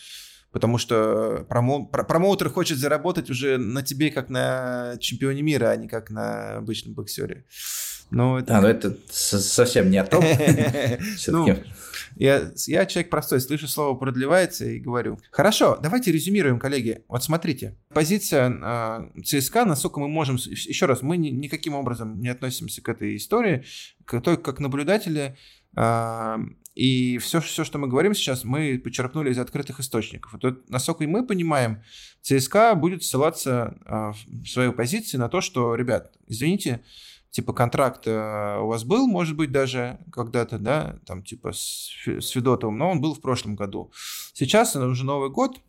[0.53, 5.87] Потому что промо, промоутер хочет заработать уже на тебе как на чемпионе мира, а не
[5.87, 7.45] как на обычном боксере.
[8.11, 8.59] Но это...
[8.59, 10.25] А, ну это совсем не о том.
[11.29, 11.47] Ну,
[12.17, 15.19] я, я человек простой, слышу слово продлевается и говорю.
[15.31, 17.05] Хорошо, давайте резюмируем, коллеги.
[17.09, 20.37] Вот смотрите, позиция э, ЦСКА, насколько мы можем...
[20.37, 23.65] Еще раз, мы ни, никаким образом не относимся к этой истории,
[24.05, 25.37] к, только как наблюдатели.
[25.77, 26.37] Э,
[26.75, 30.35] и все, все, что мы говорим сейчас, мы почерпнули из открытых источников.
[30.35, 31.83] Это, насколько мы понимаем,
[32.23, 36.83] ЦСКА будет ссылаться э, в своей позиции на то, что, ребят, извините,
[37.31, 42.29] типа контракт э, у вас был, может быть, даже когда-то, да, там типа с, с
[42.29, 43.93] Федотовым, но он был в прошлом году.
[44.33, 45.61] Сейчас уже Новый год,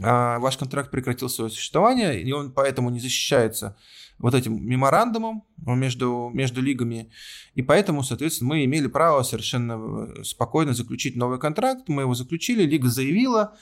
[0.00, 3.76] а, ваш контракт прекратил свое существование, и он поэтому не защищается
[4.18, 7.10] вот этим меморандумом между, между лигами.
[7.54, 11.88] И поэтому, соответственно, мы имели право совершенно э, спокойно заключить новый контракт.
[11.88, 13.56] Мы его заключили, лига заявила,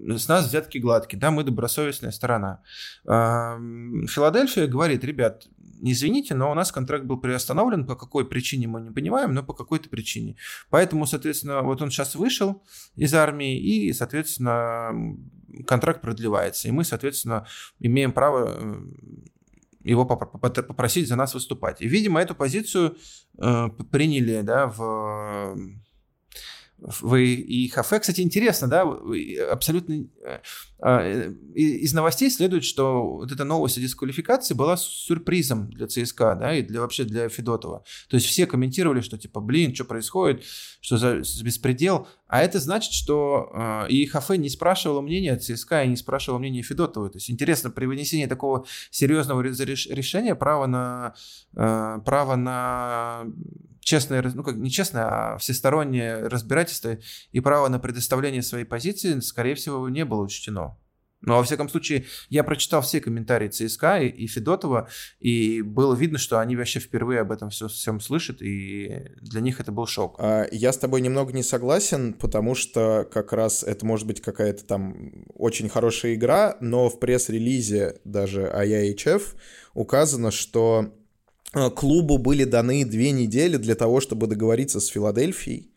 [0.00, 2.62] с нас взятки гладкие, да, мы добросовестная сторона.
[3.04, 5.46] Филадельфия говорит, ребят,
[5.82, 9.54] извините, но у нас контракт был приостановлен, по какой причине мы не понимаем, но по
[9.54, 10.36] какой-то причине.
[10.70, 12.62] Поэтому, соответственно, вот он сейчас вышел
[12.96, 15.16] из армии, и, соответственно,
[15.66, 16.68] контракт продлевается.
[16.68, 17.46] И мы, соответственно,
[17.78, 18.80] имеем право э,
[19.84, 21.80] его попросить за нас выступать.
[21.80, 22.96] И, видимо, эту позицию
[23.38, 25.56] э, приняли да, в
[27.00, 28.82] вы и Хафе, кстати, интересно, да,
[29.50, 30.40] абсолютно э,
[30.78, 36.36] а, э, из новостей следует, что вот эта новость о дисквалификации была сюрпризом для ЦСКА,
[36.36, 37.84] да, и для вообще для Федотова.
[38.08, 40.44] То есть все комментировали, что типа, блин, что происходит,
[40.80, 42.08] что за беспредел.
[42.28, 46.62] А это значит, что э, и Хафе не спрашивала мнения ЦСКА и не спрашивала мнения
[46.62, 47.10] Федотова.
[47.10, 51.14] То есть интересно, при вынесении такого серьезного решения право на,
[51.52, 53.26] право на
[53.80, 56.98] честное, ну как не честное, а всестороннее разбирательство
[57.32, 60.76] и право на предоставление своей позиции, скорее всего, не было учтено.
[61.22, 64.88] Но, во всяком случае, я прочитал все комментарии ЦСКА и, и Федотова,
[65.18, 69.60] и было видно, что они вообще впервые об этом все, всем слышат, и для них
[69.60, 70.16] это был шок.
[70.18, 74.64] А, я с тобой немного не согласен, потому что как раз это может быть какая-то
[74.64, 79.34] там очень хорошая игра, но в пресс-релизе даже IIHF
[79.74, 80.94] указано, что
[81.52, 85.70] клубу были даны две недели для того, чтобы договориться с Филадельфией,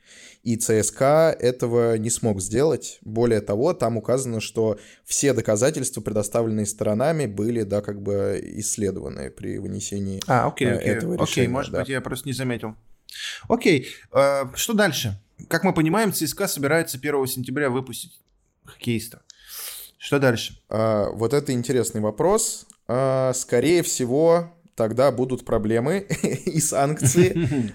[0.44, 3.00] и ЦСКА этого не смог сделать.
[3.02, 9.58] Более того, там указано, что все доказательства, предоставленные сторонами, были, да, как бы исследованы при
[9.58, 11.24] вынесении а, окей, окей, этого решения.
[11.24, 11.80] Окей, может да.
[11.80, 12.76] быть, я просто не заметил.
[13.48, 15.18] Окей, э, что дальше?
[15.48, 18.20] Как мы понимаем, ЦСКА собирается 1 сентября выпустить
[18.66, 19.22] хоккеиста.
[19.98, 20.62] Что дальше?
[20.68, 22.68] А, вот это интересный вопрос.
[22.90, 26.00] А, скорее всего, тогда будут проблемы
[26.46, 27.74] и санкции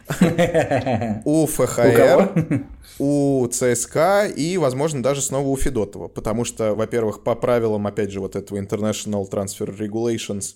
[1.25, 2.65] у ФХР,
[2.99, 6.09] у ЦСКА и, возможно, даже снова у Федотова.
[6.09, 10.55] Потому что, во-первых, по правилам, опять же, вот этого International Transfer Regulations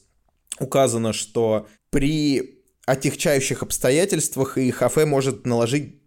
[0.59, 6.03] указано, что при отягчающих обстоятельствах и ХФ может наложить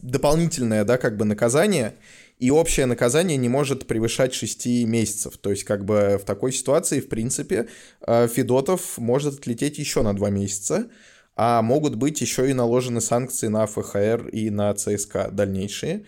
[0.00, 1.96] дополнительное, да, как бы наказание,
[2.38, 5.38] и общее наказание не может превышать 6 месяцев.
[5.38, 7.68] То есть, как бы в такой ситуации, в принципе,
[8.06, 10.88] э, Федотов может отлететь еще на 2 месяца,
[11.34, 16.04] а могут быть еще и наложены санкции на ФХР и на ЦСКА дальнейшие.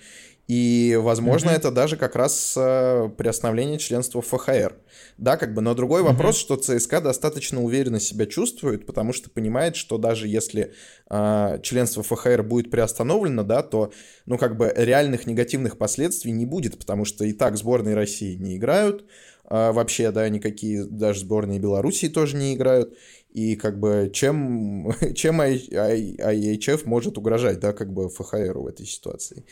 [0.49, 1.57] И, возможно, mm-hmm.
[1.57, 4.77] это даже как раз э, приостановление членства в ФХР.
[5.19, 6.07] Да, как бы, но другой mm-hmm.
[6.07, 10.73] вопрос, что ЦСКА достаточно уверенно себя чувствует, потому что понимает, что даже если
[11.11, 13.93] э, членство ФХР будет приостановлено, да, то,
[14.25, 18.57] ну, как бы, реальных негативных последствий не будет, потому что и так сборные России не
[18.57, 19.05] играют,
[19.51, 22.97] э, вообще, да, никакие, даже сборные Белоруссии тоже не играют,
[23.35, 29.45] и как бы чем, чем IHF может угрожать, да, как бы ФХР в этой ситуации.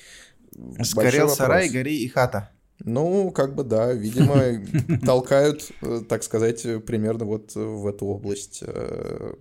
[0.81, 2.51] Сгорел сарай, гори и хата.
[2.79, 4.63] Ну, как бы да, видимо,
[5.05, 8.63] толкают, э, так сказать, примерно вот в эту область.
[8.67, 9.35] Э.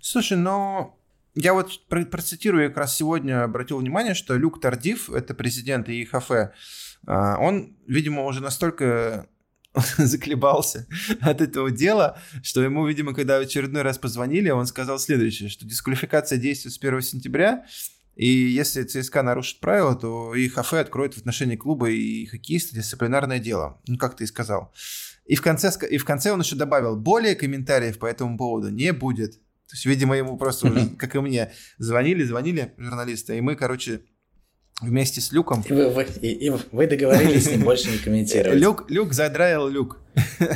[0.00, 0.96] Слушай, но
[1.34, 6.30] я вот процитирую, как раз сегодня обратил внимание, что Люк Тардив, это президент ИХФ,
[7.06, 9.26] а, он, видимо, уже настолько
[9.98, 10.86] заколебался
[11.20, 15.66] от этого дела, что ему, видимо, когда в очередной раз позвонили, он сказал следующее, что
[15.66, 17.64] дисквалификация действует с 1 сентября,
[18.16, 23.38] и если ЦСКА нарушит правила, то и ХФ откроет в отношении клуба и хоккеиста дисциплинарное
[23.38, 23.80] дело.
[23.86, 24.72] Ну, как ты и сказал.
[25.26, 28.92] И в, конце, и в конце он еще добавил, более комментариев по этому поводу не
[28.92, 29.34] будет.
[29.34, 34.02] То есть, видимо, ему просто уже, как и мне, звонили, звонили журналисты, и мы, короче,
[34.80, 35.62] вместе с Люком.
[35.68, 38.58] И вы, вы, и, и вы договорились с ним больше не комментировать.
[38.58, 39.98] Люк, Люк задраил Люк.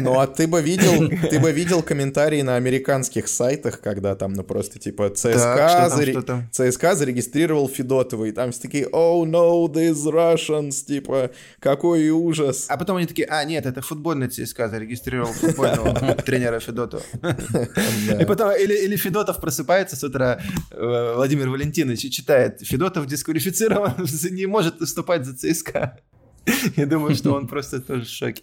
[0.01, 4.43] Ну, а ты бы видел, ты бы видел комментарии на американских сайтах, когда там, ну,
[4.43, 9.25] просто типа ЦСКА, так, что там, что ЦСКА зарегистрировал Федотова, и там все такие, oh
[9.25, 12.67] no, these Russians, типа, какой ужас.
[12.69, 17.03] А потом они такие, а, нет, это футбольный ЦСКА зарегистрировал футбольного тренера Федотова.
[18.21, 20.41] И потом, или, или Федотов просыпается с утра,
[20.71, 23.95] э, Владимир Валентинович, и читает, Федотов дисквалифицирован,
[24.31, 25.99] не может выступать за ЦСКА.
[26.77, 28.43] Я думаю, что он просто тоже в шоке.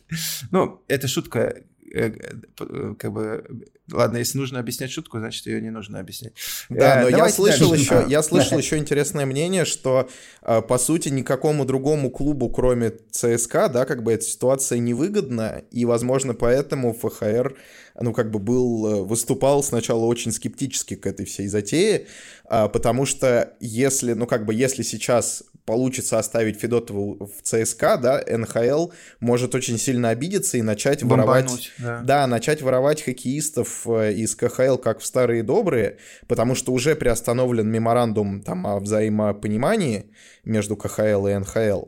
[0.51, 2.11] Ну, это шутка, э,
[2.59, 3.43] э, как бы,
[3.91, 6.33] ладно, если нужно объяснять шутку, значит ее не нужно объяснять.
[6.69, 10.09] Да, но я слышал еще, я слышал еще интересное мнение, что
[10.41, 16.33] по сути никакому другому клубу, кроме ЦСКА, да, как бы эта ситуация невыгодна, и, возможно,
[16.33, 17.55] поэтому ФХР,
[17.99, 22.07] ну, как бы был, выступал сначала очень скептически к этой всей затее,
[22.47, 28.87] потому что если, ну, как бы, если сейчас получится оставить Федотова в ЦСКА, да, НХЛ
[29.19, 31.71] может очень сильно обидеться и начать Бомбануть, воровать...
[31.77, 32.01] Да.
[32.03, 37.69] да, начать воровать хоккеистов э, из КХЛ, как в старые добрые, потому что уже приостановлен
[37.69, 40.11] меморандум там о взаимопонимании
[40.43, 41.85] между КХЛ и НХЛ.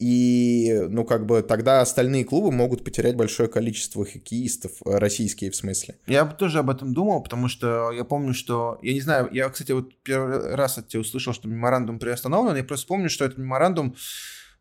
[0.00, 5.56] И, ну, как бы тогда остальные клубы могут потерять большое количество хоккеистов, э, российские в
[5.56, 5.96] смысле.
[6.06, 8.78] Я тоже об этом думал, потому что я помню, что...
[8.82, 12.56] Я не знаю, я, кстати, вот первый раз от тебя услышал, что меморандум приостановлен.
[12.56, 13.94] Я просто помню, что этот меморандум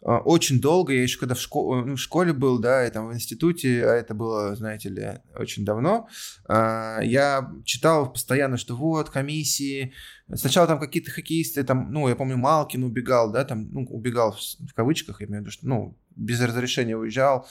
[0.03, 3.13] очень долго, я еще когда в, школ, ну, в школе был, да, и там в
[3.13, 6.09] институте, а это было, знаете ли, очень давно,
[6.45, 9.93] а, я читал постоянно, что вот, комиссии,
[10.33, 14.73] сначала там какие-то хоккеисты, там, ну, я помню, Малкин убегал, да, там, ну, убегал в,
[14.73, 17.47] кавычках, я имею в виду, что, ну, без разрешения уезжал,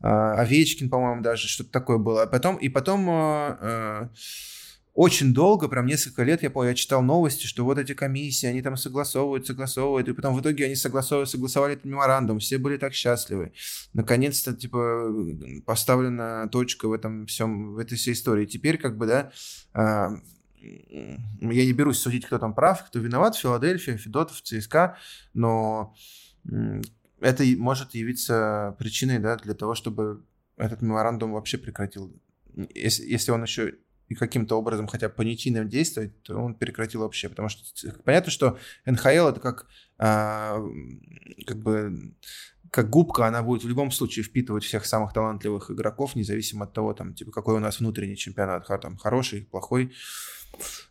[0.00, 4.10] а, Овечкин, по-моему, даже, что-то такое было, а потом, и потом
[4.94, 8.60] очень долго, прям несколько лет, я помню, я читал новости, что вот эти комиссии, они
[8.60, 12.92] там согласовывают, согласовывают, и потом в итоге они согласовывали, согласовали этот меморандум, все были так
[12.92, 13.52] счастливы.
[13.94, 15.10] Наконец-то, типа,
[15.64, 18.44] поставлена точка в этом всем, в этой всей истории.
[18.44, 19.32] Теперь, как бы, да,
[19.72, 20.10] а,
[20.60, 24.98] я не берусь судить, кто там прав, кто виноват, Филадельфия, Федотов, ЦСКА,
[25.32, 25.94] но
[27.20, 30.22] это может явиться причиной, да, для того, чтобы
[30.58, 32.12] этот меморандум вообще прекратил.
[32.74, 33.74] Если, если он еще
[34.12, 37.28] и каким-то образом хотя бы понятийным действовать, то он прекратил вообще.
[37.30, 37.62] Потому что
[38.04, 39.66] понятно, что НХЛ это как,
[39.98, 40.58] а,
[41.46, 42.14] как бы
[42.70, 46.92] как губка, она будет в любом случае впитывать всех самых талантливых игроков, независимо от того,
[46.94, 49.92] там, типа, какой у нас внутренний чемпионат, там, хороший, плохой.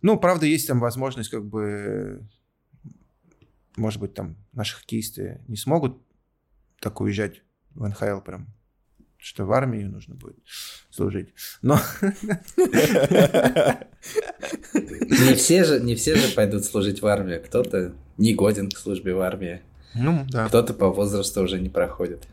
[0.01, 2.27] Ну, правда, есть там возможность, как бы,
[3.77, 6.01] может быть, там наши хоккеисты не смогут
[6.79, 8.47] так уезжать в НХЛ прям
[9.21, 10.37] что в армии нужно будет
[10.89, 11.29] служить.
[11.61, 11.79] Но...
[14.75, 17.41] Не все же, не все же пойдут служить в армию.
[17.43, 19.61] Кто-то не годен к службе в армии.
[19.93, 20.47] Ну, да.
[20.47, 22.25] Кто-то по возрасту уже не проходит.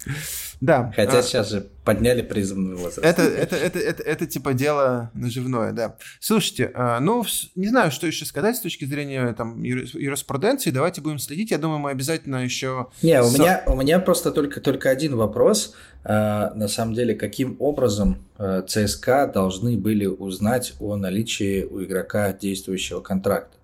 [0.60, 0.92] Да.
[0.94, 1.22] Хотя а...
[1.22, 2.98] сейчас же подняли призывный возраст.
[2.98, 5.96] Это, это, это, это, это типа дело наживное, да.
[6.20, 10.70] Слушайте, а, ну, не знаю, что еще сказать с точки зрения там юриспруденции.
[10.70, 11.50] Давайте будем следить.
[11.50, 12.88] Я думаю, мы обязательно еще...
[13.02, 15.74] Не, у, меня, у меня просто только, только один вопрос.
[16.04, 22.32] А, на самом деле, каким образом а, ЦСКА должны были узнать о наличии у игрока
[22.32, 23.58] действующего контракта?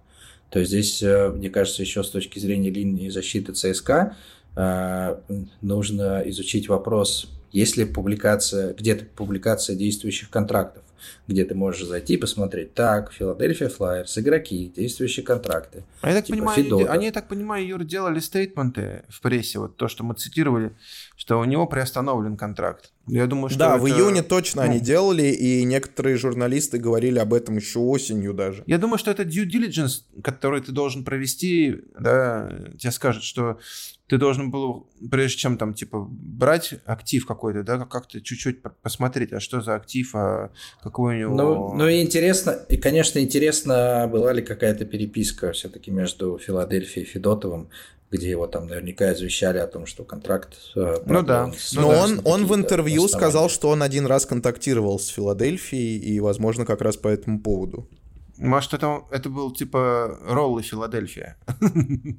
[0.54, 4.16] То есть здесь, э, мне кажется, еще с точки зрения линии защиты ЦСКА
[4.56, 10.84] нужно изучить вопрос, есть ли публикация, где-то публикация действующих контрактов
[11.26, 15.84] где ты можешь зайти и посмотреть, так, Филадельфия Флайерс, игроки, действующие контракты.
[16.00, 16.92] А я так типа понимаю, Федота.
[16.92, 20.72] они, я так понимаю, Юр, делали стейтменты в прессе, вот то, что мы цитировали,
[21.16, 22.92] что у него приостановлен контракт.
[23.06, 23.84] Я думаю, что Да, это...
[23.84, 24.70] в июне точно ну...
[24.70, 28.62] они делали, и некоторые журналисты говорили об этом еще осенью даже.
[28.66, 33.58] Я думаю, что это due diligence, который ты должен провести, да, тебе скажет, что
[34.06, 39.40] ты должен был, прежде чем там, типа, брать актив какой-то, да, как-то чуть-чуть посмотреть, а
[39.40, 40.50] что за актив, а
[40.82, 41.34] какой у него...
[41.34, 47.08] Ну, ну и интересно, и, конечно, интересно, была ли какая-то переписка все-таки между Филадельфией и
[47.08, 47.70] Федотовым,
[48.14, 50.54] где его там наверняка извещали о том, что контракт...
[50.76, 51.50] Э, ну да.
[51.72, 56.64] Но он, он в интервью сказал, что он один раз контактировал с Филадельфией, и, возможно,
[56.64, 57.88] как раз по этому поводу.
[58.36, 61.36] Может, это, это был типа Роллы Филадельфия.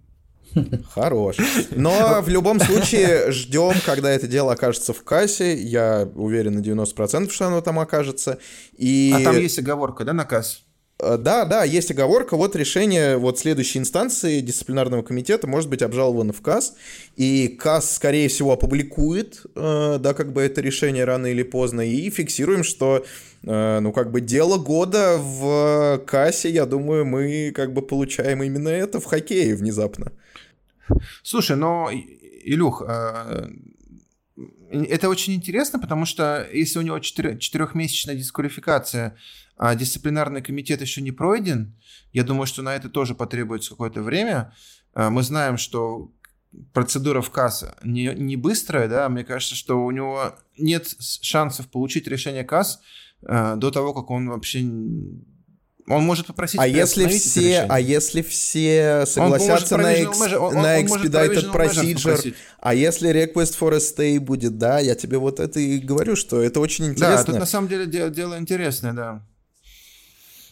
[0.90, 1.38] Хорош.
[1.72, 5.56] Но в любом случае ждем, когда это дело окажется в кассе.
[5.56, 8.40] Я уверен на 90%, что оно там окажется.
[8.78, 9.14] И...
[9.14, 10.60] А там есть оговорка, да, на кассе?
[11.00, 12.38] Э, да, да, есть оговорка.
[12.38, 16.76] Вот решение вот следующей инстанции дисциплинарного комитета может быть обжаловано в КАС.
[17.16, 21.82] И КАС, скорее всего, опубликует, э, да, как бы это решение рано или поздно.
[21.82, 23.06] И фиксируем, что,
[23.44, 28.70] э, ну, как бы дело года в КАСе, я думаю, мы как бы получаем именно
[28.70, 30.12] это в хоккее внезапно.
[31.24, 31.90] Слушай, но,
[32.44, 32.84] Илюх,
[34.72, 39.16] это очень интересно, потому что если у него четырехмесячная дисквалификация,
[39.58, 41.76] а дисциплинарный комитет еще не пройден,
[42.12, 44.54] я думаю, что на это тоже потребуется какое-то время.
[44.94, 46.12] А, мы знаем, что
[46.74, 52.08] процедура в КАС не, не быстрая, да, мне кажется, что у него нет шансов получить
[52.08, 52.82] решение КАС
[53.26, 54.62] а, до того, как он вообще
[55.88, 56.60] он может попросить.
[56.60, 63.12] А если все, а если все согласятся на, экс, он, на expedited procedure, а если
[63.12, 66.86] request for a stay будет, да, я тебе вот это и говорю, что это очень
[66.86, 67.18] интересно.
[67.18, 69.24] Да, тут на самом деле дело, дело интересное, да.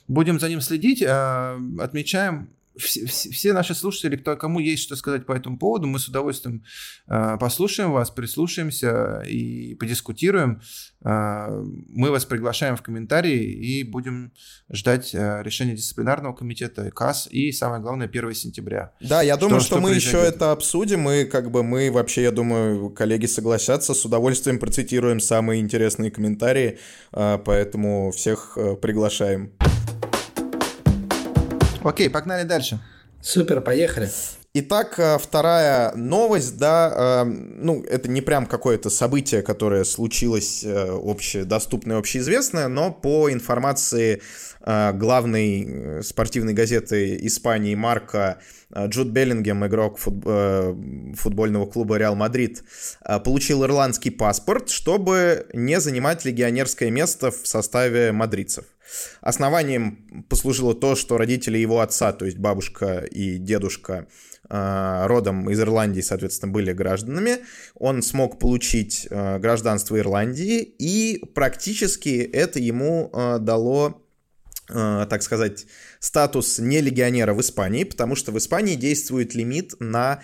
[0.07, 5.25] Будем за ним следить, а, отмечаем все, все наши слушатели, кто, кому есть что сказать
[5.25, 6.63] по этому поводу, мы с удовольствием
[7.07, 10.61] э, послушаем вас, прислушаемся и подискутируем.
[11.03, 11.47] Э,
[11.89, 14.33] мы вас приглашаем в комментарии и будем
[14.71, 18.93] ждать э, решения дисциплинарного комитета КАС и, самое главное, 1 сентября.
[18.99, 22.23] Да, я думаю, что, что, что мы еще это обсудим, и как бы мы вообще,
[22.23, 26.79] я думаю, коллеги согласятся, с удовольствием процитируем самые интересные комментарии,
[27.11, 29.51] э, поэтому всех э, приглашаем.
[31.83, 32.79] Окей, погнали дальше.
[33.21, 34.09] Супер, поехали.
[34.55, 40.89] Итак, э, вторая новость, да, э, ну, это не прям какое-то событие, которое случилось э,
[40.91, 44.21] общедоступное, общеизвестное, но по информации
[44.65, 48.37] главной спортивной газеты Испании Marca
[48.73, 52.63] Джуд Беллингем, игрок футбольного клуба Реал Мадрид,
[53.25, 58.63] получил ирландский паспорт, чтобы не занимать легионерское место в составе мадридцев.
[59.21, 64.07] Основанием послужило то, что родители его отца, то есть бабушка и дедушка,
[64.49, 67.39] а, родом из Ирландии, соответственно, были гражданами.
[67.75, 73.99] Он смог получить а, гражданство Ирландии, и практически это ему а, дало
[74.65, 75.65] так сказать,
[75.99, 80.23] статус не легионера в Испании, потому что в Испании действует лимит на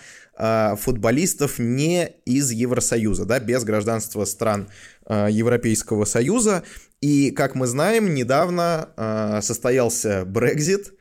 [0.78, 4.68] футболистов не из Евросоюза, да, без гражданства стран
[5.08, 6.62] Европейского Союза.
[7.00, 10.92] И, как мы знаем, недавно э, состоялся Брекзит,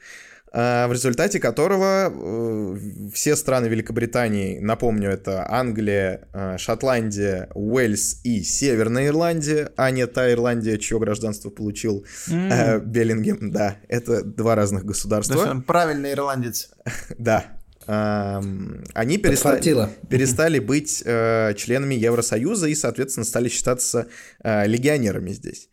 [0.54, 8.44] э, в результате которого э, все страны Великобритании, напомню, это Англия, э, Шотландия, Уэльс и
[8.44, 12.50] Северная Ирландия, а не та Ирландия, чье гражданство получил mm.
[12.50, 13.52] э, Беллингем.
[13.52, 15.36] Да, это два разных государства.
[15.36, 16.72] То есть он правильный ирландец.
[17.18, 17.59] да,
[17.92, 24.08] они перестали, перестали быть э, членами Евросоюза и, соответственно, стали считаться
[24.44, 25.70] э, легионерами здесь.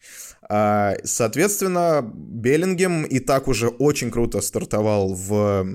[0.49, 5.67] А, соответственно, Беллингем и так уже очень круто стартовал в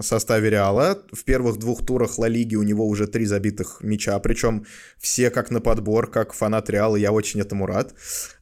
[0.00, 0.98] составе Реала.
[1.12, 4.66] В первых двух турах Ла Лиги у него уже три забитых мяча, причем
[4.98, 7.94] все как на подбор, как фанат Реала, я очень этому рад.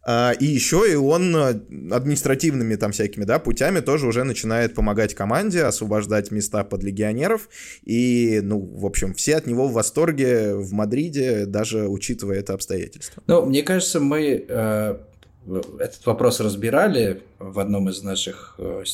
[0.02, 5.64] А, и еще и он административными там всякими, да, путями тоже уже начинает помогать команде,
[5.64, 7.50] освобождать места под легионеров.
[7.84, 13.22] И, ну, в общем, все от него в восторге в Мадриде, даже учитывая это обстоятельство.
[13.26, 14.96] Ну, мне кажется, мы э,
[15.78, 18.84] этот вопрос разбирали в одном из наших э,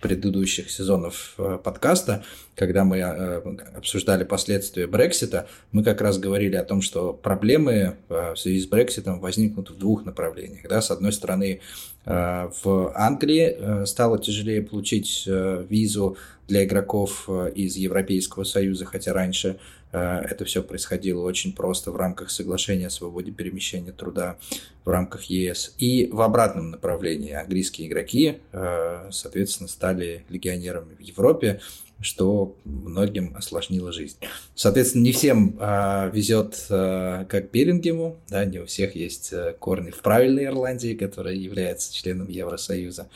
[0.00, 3.42] предыдущих сезонов э, подкаста, когда мы э,
[3.76, 9.20] обсуждали последствия Брексита, мы как раз говорили о том, что проблемы в связи с Брекситом
[9.20, 10.66] возникнут в двух направлениях.
[10.68, 10.80] Да?
[10.80, 11.60] С одной стороны,
[12.06, 16.16] в Англии стало тяжелее получить визу
[16.48, 19.58] для игроков из Европейского Союза, хотя раньше
[19.98, 24.36] это все происходило очень просто в рамках соглашения о свободе перемещения труда
[24.84, 25.74] в рамках ЕС.
[25.78, 31.60] И в обратном направлении английские игроки, э, соответственно, стали легионерами в Европе,
[32.00, 34.16] что многим осложнило жизнь.
[34.54, 40.00] Соответственно, не всем э, везет э, как Берингему, да, не у всех есть корни в
[40.00, 43.08] правильной Ирландии, которая является членом Евросоюза.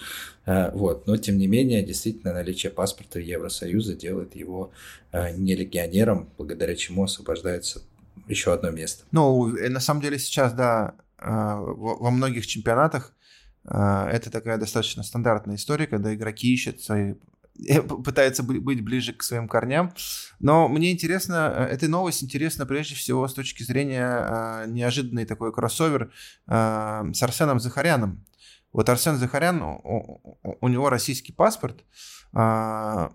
[0.46, 1.06] Э, вот.
[1.06, 4.72] Но, тем не менее, действительно, наличие паспорта Евросоюза делает его
[5.12, 7.82] э, не легионером, благодаря чему освобождается
[8.28, 9.04] еще одно место.
[9.12, 13.12] Ну, на самом деле сейчас, да, э, во многих чемпионатах
[13.66, 17.14] это такая достаточно стандартная история, когда игроки ищут свои
[18.04, 19.92] пытаются быть ближе к своим корням.
[20.40, 26.12] Но мне интересно, эта новость интересна прежде всего с точки зрения неожиданный такой кроссовер
[26.46, 28.24] с Арсеном Захаряном.
[28.74, 31.84] Вот Арсен Захарян, у, него российский паспорт,
[32.32, 33.12] а,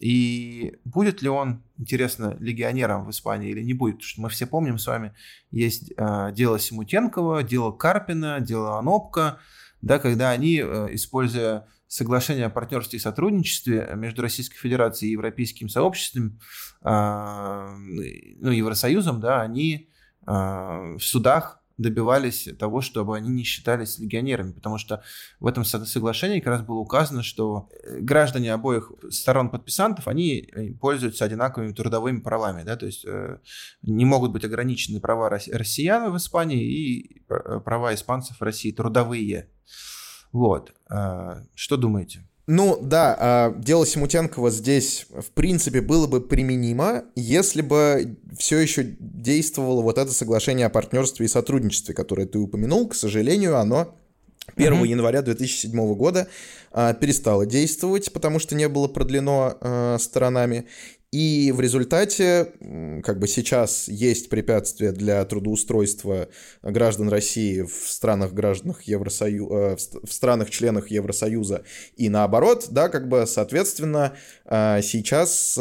[0.00, 3.96] и будет ли он, интересно, легионером в Испании или не будет?
[3.96, 5.12] Потому что мы все помним с вами,
[5.50, 9.38] есть а, дело Симутенкова, дело Карпина, дело Анопка,
[9.82, 15.68] да, когда они, э, используя соглашение о партнерстве и сотрудничестве между Российской Федерацией и Европейским
[15.68, 16.38] сообществом,
[16.82, 19.88] а, ну, Евросоюзом, да, они
[20.24, 25.02] в судах добивались того, чтобы они не считались легионерами, потому что
[25.40, 30.72] в этом соглашении как раз было указано, что э, граждане обоих сторон подписантов, они э,
[30.74, 33.38] пользуются одинаковыми трудовыми правами, да, то есть э,
[33.82, 39.50] не могут быть ограничены права россиян в Испании и права испанцев в России трудовые.
[40.32, 40.72] Вот.
[41.54, 42.22] Что думаете?
[42.48, 48.96] Ну да, а, дело Симутенкова здесь, в принципе, было бы применимо, если бы все еще
[48.98, 52.88] действовало вот это соглашение о партнерстве и сотрудничестве, которое ты упомянул.
[52.88, 53.94] К сожалению, оно
[54.56, 54.86] 1 uh-huh.
[54.86, 56.26] января 2007 года
[56.72, 60.66] а, перестало действовать, потому что не было продлено а, сторонами.
[61.12, 62.52] И в результате,
[63.04, 66.28] как бы сейчас есть препятствия для трудоустройства
[66.62, 71.64] граждан России в странах гражданах Евросоюза, в странах-членах Евросоюза
[71.98, 74.14] и наоборот, да, как бы, соответственно,
[74.46, 75.52] сейчас,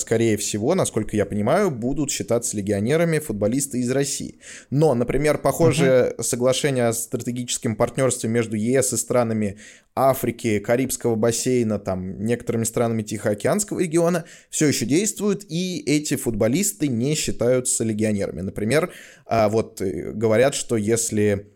[0.00, 4.38] скорее всего, насколько я понимаю, будут считаться легионерами футболисты из России.
[4.70, 6.22] Но, например, похожее uh-huh.
[6.22, 9.58] соглашение о стратегическом партнерстве между ЕС и странами
[9.96, 17.14] Африки, Карибского бассейна, там, некоторыми странами Тихоокеанского региона все еще действуют, и эти футболисты не
[17.14, 18.42] считаются легионерами.
[18.42, 18.92] Например,
[19.26, 21.46] а, вот э, говорят, что если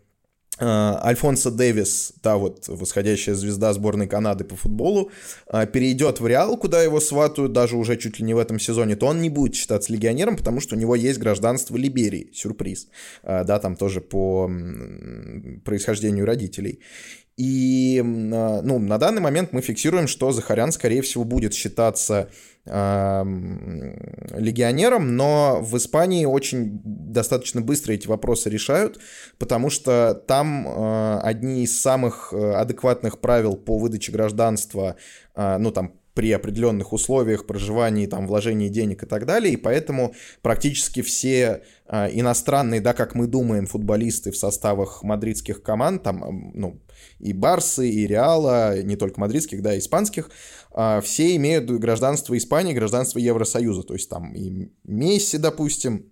[0.57, 5.11] а, Альфонсо Дэвис, та вот восходящая звезда сборной Канады по футболу,
[5.47, 8.95] а, перейдет в Реал, куда его сватают даже уже чуть ли не в этом сезоне,
[8.95, 12.87] то он не будет считаться легионером, потому что у него есть гражданство Либерии, сюрприз,
[13.23, 14.49] да, там тоже по
[15.65, 16.79] происхождению родителей.
[17.37, 22.29] И а, ну, на данный момент мы фиксируем, что Захарян, скорее всего, будет считаться
[22.65, 23.23] э,
[24.37, 28.99] легионером, но в Испании очень достаточно быстро эти вопросы решают,
[29.37, 34.95] потому что там э, одни из самых адекватных правил по выдаче гражданства,
[35.35, 40.15] э, ну там при определенных условиях проживания, там, вложения денег и так далее, и поэтому
[40.41, 46.81] практически все э, иностранные, да, как мы думаем, футболисты в составах мадридских команд, там, ну,
[47.19, 50.31] и Барсы, и Реала, не только мадридских, да, и испанских,
[50.73, 56.05] э, все имеют гражданство Испании, гражданство Евросоюза, то есть там и Месси, допустим,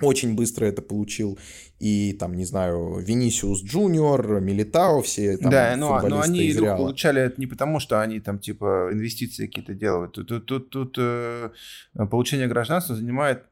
[0.00, 1.38] очень быстро это получил.
[1.78, 7.40] И там, не знаю, Винисиус Джуниор, Милитао, все там Да, но, но они получали это
[7.40, 10.12] не потому, что они там типа инвестиции какие-то делают.
[10.12, 11.50] Тут, тут, тут, тут э,
[12.10, 13.44] получение гражданства занимает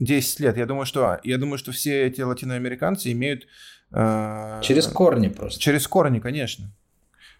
[0.00, 0.56] 10 лет.
[0.56, 3.46] Я думаю, что, я думаю, что все эти латиноамериканцы имеют...
[3.92, 5.60] Э, через корни просто.
[5.60, 6.72] Через корни, конечно.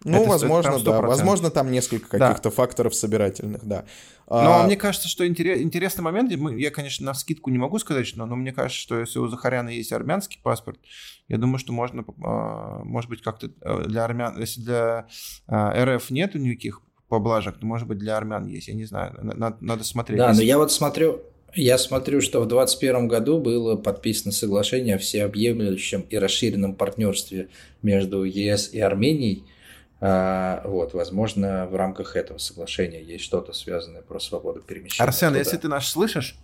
[0.03, 1.01] Ну, это, возможно, это да.
[1.01, 2.55] Возможно, там несколько каких-то да.
[2.55, 3.85] факторов собирательных, да.
[4.31, 4.63] Но а...
[4.63, 8.37] мне кажется, что интерес, интересный момент, я, конечно, на скидку не могу сказать, но, но
[8.37, 10.79] мне кажется, что если у Захаряна есть армянский паспорт,
[11.27, 15.07] я думаю, что можно, а, может быть, как-то э, для армян, если для
[15.47, 19.57] а, РФ нету никаких поблажек, то, может быть, для армян есть, я не знаю, надо,
[19.59, 20.17] надо смотреть.
[20.17, 20.43] Да, если...
[20.43, 21.19] но я вот смотрю,
[21.53, 27.49] я смотрю, что в 2021 году было подписано соглашение о всеобъемлющем и расширенном партнерстве
[27.81, 29.43] между ЕС и Арменией–
[30.01, 35.07] вот, возможно, в рамках этого соглашения есть что-то связанное про свободу перемещения.
[35.07, 35.39] Арсен, туда.
[35.39, 36.37] если ты нас слышишь,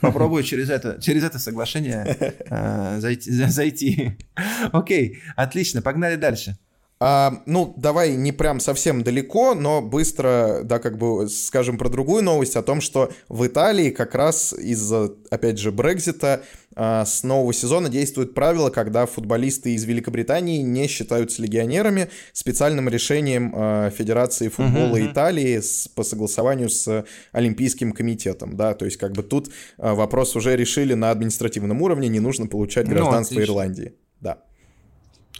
[0.00, 4.18] попробуй через это, через это соглашение э, зайти.
[4.72, 6.56] Окей, отлично, погнали дальше.
[6.98, 12.22] А, ну, давай не прям совсем далеко, но быстро, да, как бы скажем про другую
[12.22, 16.42] новость о том, что в Италии как раз из-за, опять же, Брекзита
[16.74, 23.52] а, с нового сезона действует правило, когда футболисты из Великобритании не считаются легионерами специальным решением
[23.54, 25.12] а, Федерации футбола uh-huh.
[25.12, 30.34] Италии с, по согласованию с Олимпийским комитетом, да, то есть как бы тут а, вопрос
[30.34, 33.92] уже решили на административном уровне, не нужно получать ну, гражданство ну, Ирландии,
[34.22, 34.38] да.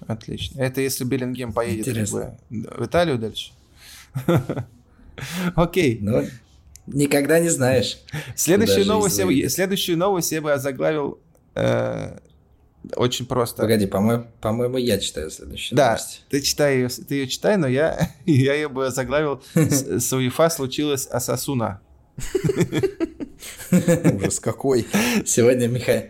[0.06, 0.60] Отлично.
[0.60, 2.38] Это если Беллингем поедет Интересно.
[2.50, 3.52] в Италию дальше.
[5.54, 5.98] Окей.
[6.00, 6.26] Ну,
[6.86, 7.98] никогда не знаешь.
[8.34, 11.18] Следующую новость, я, следующую новость я бы озаглавил
[11.54, 12.18] э,
[12.94, 13.62] очень просто.
[13.62, 16.24] Погоди, по-моему, по-моему, я читаю следующую да, новость.
[16.28, 21.06] ты читай ее, ты ее читай, но я, я ее бы озаглавил с УЕФА случилось
[21.06, 21.80] Асасуна.
[23.70, 24.86] Ужас какой.
[25.24, 26.04] Сегодня Михаил...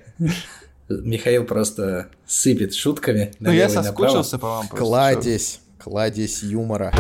[0.89, 3.35] Михаил просто сыпет шутками.
[3.41, 4.69] Ну, я соскучился по вам.
[4.69, 6.93] Кладезь, кладезь юмора.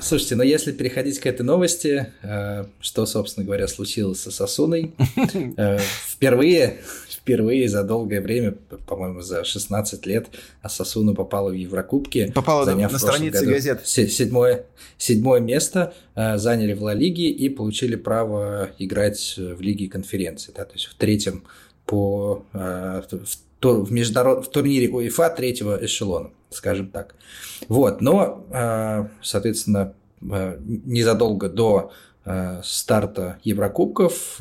[0.00, 4.94] Слушайте, но если переходить к этой новости, э, что, собственно говоря, случилось с Сосуной,
[5.56, 6.80] э, впервые
[7.28, 8.52] впервые за долгое время,
[8.86, 10.28] по-моему, за 16 лет
[10.62, 12.32] Асасуна попала в Еврокубки.
[12.34, 13.82] Попала заняв на странице году газет.
[13.84, 14.64] Седьмое,
[14.96, 20.52] седьмое место, э, заняли в Ла Лиге и получили право играть в Лиге конференции.
[20.56, 21.44] Да, то есть в третьем
[21.84, 23.02] по э,
[23.62, 24.46] в, международ...
[24.46, 27.14] в турнире УЕФА третьего эшелона, скажем так.
[27.68, 31.92] Вот, но, э, соответственно, незадолго до
[32.62, 34.38] старта Еврокубков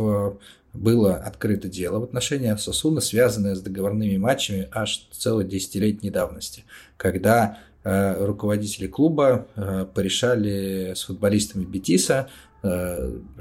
[0.73, 6.65] было открыто дело в отношении Сосуна, связанное с договорными матчами аж целой десятилетней давности,
[6.97, 9.47] когда руководители клуба
[9.93, 12.27] порешали с футболистами Бетиса,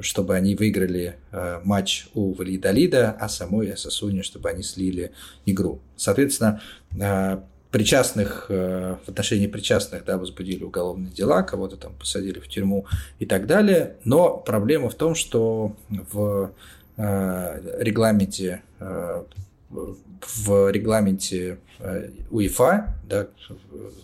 [0.01, 5.13] чтобы они выиграли э, матч у Валидолида, а самой Сосуне, чтобы они слили
[5.45, 5.81] игру.
[5.97, 6.61] Соответственно,
[6.99, 7.39] э,
[7.71, 12.87] причастных, э, в отношении причастных, да, возбудили уголовные дела, кого-то там посадили в тюрьму
[13.19, 13.97] и так далее.
[14.05, 16.53] Но проблема в том, что в
[16.99, 19.23] Э, регламенте э,
[19.69, 23.27] в регламенте э, УЕФА, да,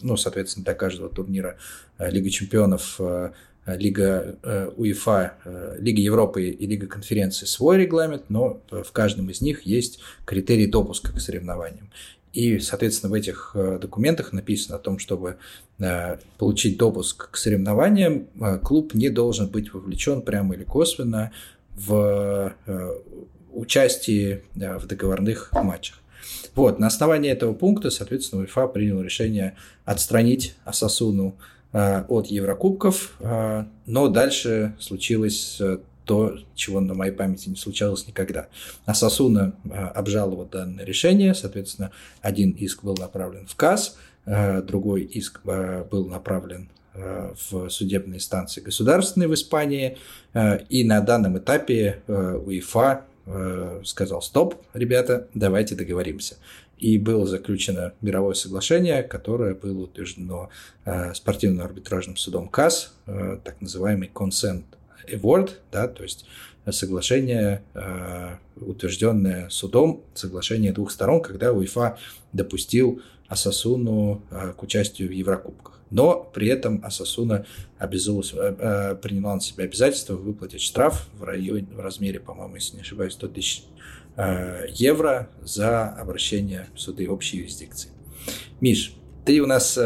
[0.02, 1.56] ну, соответственно, для каждого турнира
[1.98, 3.00] Лиги Чемпионов
[3.66, 4.36] Лига
[4.76, 10.66] УЕФА, Лига Европы и Лига конференции свой регламент, но в каждом из них есть критерий
[10.66, 11.90] допуска к соревнованиям.
[12.32, 15.36] И, соответственно, в этих документах написано о том, чтобы
[16.38, 18.26] получить допуск к соревнованиям,
[18.64, 21.30] клуб не должен быть вовлечен прямо или косвенно
[21.74, 22.54] в
[23.52, 25.98] участии в договорных матчах.
[26.54, 33.64] Вот, на основании этого пункта, соответственно, УЕФА принял решение отстранить Асасуну э, от Еврокубков, э,
[33.86, 38.48] но дальше случилось э, то, чего на моей памяти не случалось никогда.
[38.84, 39.54] Асасуна
[39.94, 43.96] обжаловал данное решение, соответственно, один иск был направлен в КАС,
[44.26, 49.96] другой иск был направлен в судебные инстанции государственные в Испании,
[50.68, 56.38] и на данном этапе УЕФА Э, сказал, стоп, ребята, давайте договоримся.
[56.82, 60.50] И было заключено мировое соглашение, которое было утверждено
[60.84, 64.64] э, спортивным арбитражным судом КАС, э, так называемый Consent
[65.06, 66.26] Award, да, то есть
[66.70, 67.62] соглашение,
[68.54, 71.98] утвержденное судом, соглашение двух сторон, когда УЕФА
[72.32, 75.72] допустил Асасуну к участию в Еврокубках.
[75.92, 77.44] Но при этом Асасуна
[77.78, 82.76] обязалась, э, э, приняла на себя обязательство выплатить штраф в, районе, в размере, по-моему, если
[82.76, 87.90] не ошибаюсь, 100 тысяч э, евро за обращение в суды общей юрисдикции.
[88.60, 88.94] Миш,
[89.24, 89.78] ты у нас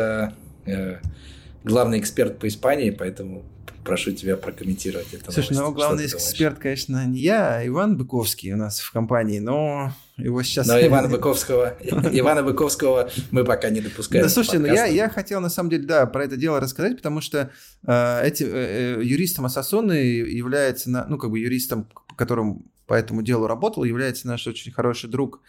[1.64, 3.44] главный эксперт по Испании, поэтому
[3.86, 5.32] прошу тебя прокомментировать это.
[5.32, 5.60] Слушай, новость.
[5.60, 10.42] ну главный эксперт, конечно, не я, а Иван Быковский у нас в компании, но его
[10.42, 10.66] сейчас...
[10.66, 14.24] Но Ивана Быковского, Ивана Быковского мы пока не допускаем.
[14.24, 17.20] Да, слушайте, ну я, я хотел на самом деле, да, про это дело рассказать, потому
[17.20, 17.50] что
[17.86, 23.46] э, эти, э, э юристом Ассасоны является, ну, как бы юристом, которым по этому делу
[23.46, 25.40] работал, является наш очень хороший друг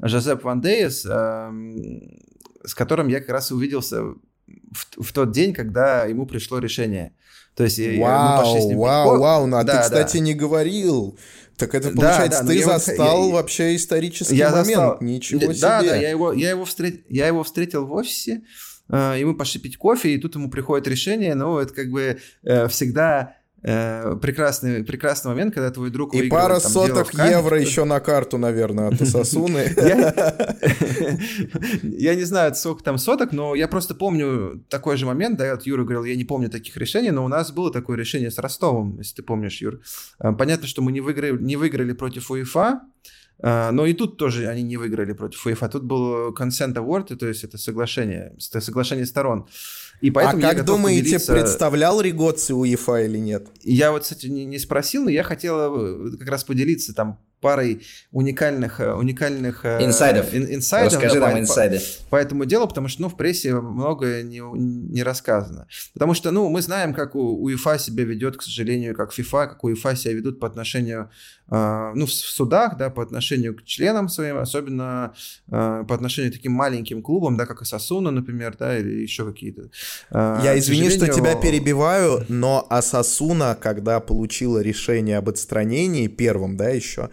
[0.00, 1.50] Жозеп Ван Дейес, э,
[2.64, 7.14] с которым я как раз увиделся в, в тот день, когда ему пришло решение.
[7.54, 10.24] То есть вау, мы пошли с ним вау, вау, ну а да, ты, кстати, да.
[10.24, 11.18] не говорил.
[11.56, 14.66] Так это получается, да, да, ты застал я, вообще исторический я момент.
[14.66, 14.96] Застал...
[15.00, 15.60] Ничего себе.
[15.60, 16.86] Да, да, я его, я его, встр...
[17.08, 18.42] я его встретил в офисе,
[18.88, 22.18] э, и мы пошли пить кофе, и тут ему приходит решение, ну, это как бы
[22.42, 27.84] э, всегда Э, прекрасный, прекрасный момент, когда твой друг И пара там, соток евро еще
[27.84, 29.70] на карту, наверное, от Сосуны.
[31.82, 35.62] Я не знаю, сколько там соток, но я просто помню такой же момент, да, вот
[35.62, 38.98] Юра говорил, я не помню таких решений, но у нас было такое решение с Ростовом,
[38.98, 39.80] если ты помнишь, Юр.
[40.18, 42.80] Э, понятно, что мы не выиграли, не выиграли против УЕФА,
[43.42, 45.68] э, но и тут тоже они не выиграли против УЕФА.
[45.68, 49.46] Тут был consent award, то есть это соглашение, соглашение сторон.
[50.02, 51.32] И поэтому а как думаете, поделиться...
[51.32, 53.46] представлял Ригоци УЕФА или нет?
[53.62, 57.82] Я вот, кстати, не, не спросил, но я хотел э, как раз поделиться там парой
[58.12, 60.32] уникальных, э, уникальных э, инсайдов.
[60.32, 61.80] Ин, инсайдов Расскажи да, нам инсайды.
[62.08, 65.66] По, по этому делу, потому что ну, в прессе многое не, не рассказано.
[65.92, 69.64] Потому что ну, мы знаем, как у УЕФА себя ведет, к сожалению, как ФИФА, как
[69.64, 71.10] УЕФА себя ведут по отношению,
[71.50, 75.12] э, ну, в судах, да, по отношению к членам своим, особенно
[75.48, 79.70] э, по отношению к таким маленьким клубам, да, как Асасуна, например, да, или еще какие-то.
[80.10, 81.12] Э, Я извини, сожалению...
[81.12, 87.10] что тебя перебиваю, но Асасуна, когда получила решение об отстранении первым, да, еще,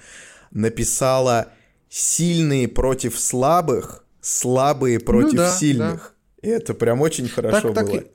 [0.51, 1.49] написала
[1.89, 6.15] «сильные против слабых, слабые против ну, да, сильных».
[6.41, 6.47] Да.
[6.47, 8.01] И это прям очень хорошо так, было.
[8.01, 8.11] Так,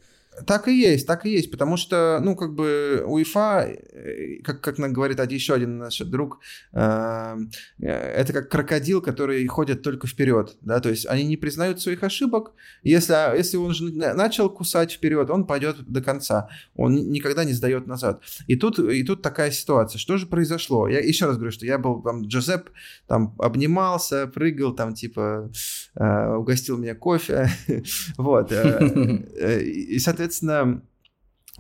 [0.47, 4.79] так и есть, так и есть, потому что, ну, как бы УЕФА, э, как, как
[4.79, 6.41] нам говорит один, еще один наш друг,
[6.73, 7.37] э,
[7.81, 12.03] э, это как крокодил, который ходит только вперед, да, то есть они не признают своих
[12.03, 17.45] ошибок, если, а, если он же начал кусать вперед, он пойдет до конца, он никогда
[17.45, 18.23] не сдает назад.
[18.49, 20.89] И тут, и тут такая ситуация, что же произошло?
[20.89, 22.71] Я еще раз говорю, что я был, там, Джозеп,
[23.07, 25.51] там, обнимался, прыгал, там, типа,
[25.95, 27.49] э, угостил меня кофе,
[28.17, 30.83] вот, э, и, соответственно, соответственно,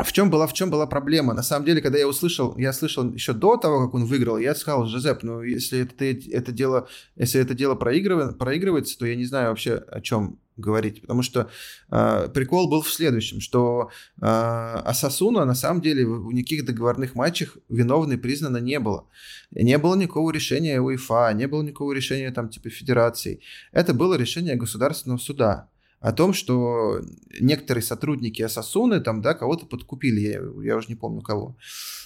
[0.02, 1.34] в чем была, в чем была проблема?
[1.34, 4.54] На самом деле, когда я услышал, я слышал еще до того, как он выиграл, я
[4.54, 9.24] сказал, Жозеп, ну если это, это дело, если это дело проигрывает, проигрывается, то я не
[9.24, 11.48] знаю вообще о чем говорить, потому что
[11.90, 13.90] э, прикол был в следующем, что
[14.20, 19.06] э, Асасуна на самом деле в никаких договорных матчах виновной признана не было.
[19.52, 23.40] Не было никакого решения УЕФА, не было никакого решения там типа федерации.
[23.72, 25.68] Это было решение государственного суда
[26.04, 27.00] о том, что
[27.40, 31.56] некоторые сотрудники Асасуны там, да, кого-то подкупили, я, я уже не помню кого.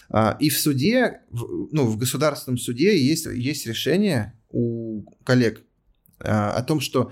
[0.08, 5.64] А, и в суде, ну, в государственном суде есть, есть решение у коллег
[6.20, 7.10] а, о том, что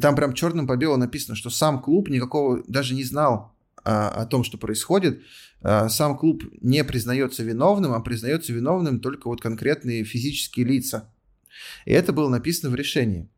[0.00, 4.24] там прям черным по белому написано, что сам клуб никакого даже не знал а, о
[4.24, 5.20] том, что происходит.
[5.60, 11.12] Сам клуб не признается виновным, а признается виновным только вот конкретные физические лица.
[11.84, 13.28] И это было написано в решении.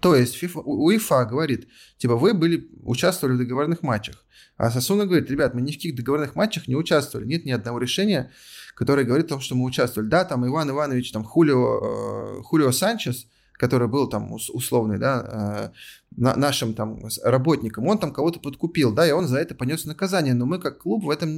[0.00, 4.24] То есть FIFA, УЕФА говорит, типа, вы были, участвовали в договорных матчах.
[4.56, 7.26] А Сосуна говорит, ребят, мы ни в каких договорных матчах не участвовали.
[7.26, 8.30] Нет ни одного решения,
[8.74, 10.08] которое говорит о том, что мы участвовали.
[10.08, 13.26] Да, там Иван Иванович, там Хулио, э, Хулио Санчес,
[13.60, 15.72] который был там условный, да,
[16.16, 20.32] э, нашим там работником, он там кого-то подкупил, да, и он за это понес наказание,
[20.32, 21.28] но мы как клуб в этом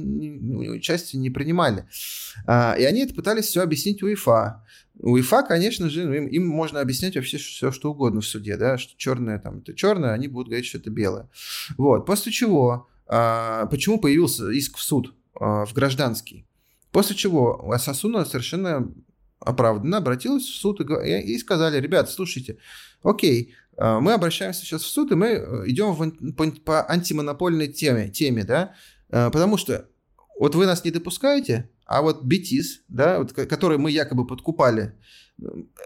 [0.69, 1.85] участие не принимали.
[2.47, 4.63] А, и они это пытались все объяснить УЕФА.
[4.99, 8.77] УЕФА, конечно же, ну, им, им можно объяснять вообще все, что угодно в суде, да,
[8.77, 11.29] что черное там это черное, они будут говорить, что это белое.
[11.77, 16.47] Вот, после чего, а, почему появился иск в суд, а, в гражданский?
[16.93, 18.93] После чего Асасуна совершенно
[19.45, 22.57] оправданно обратилась в суд и, и сказали, ребят, слушайте,
[23.03, 27.67] окей, а, мы обращаемся сейчас в суд, и мы э, идем в, по, по антимонопольной
[27.67, 28.73] теме, теме, да,
[29.09, 29.87] а, потому что
[30.39, 34.93] вот вы нас не допускаете, а вот Бетис, да, вот, который мы якобы подкупали,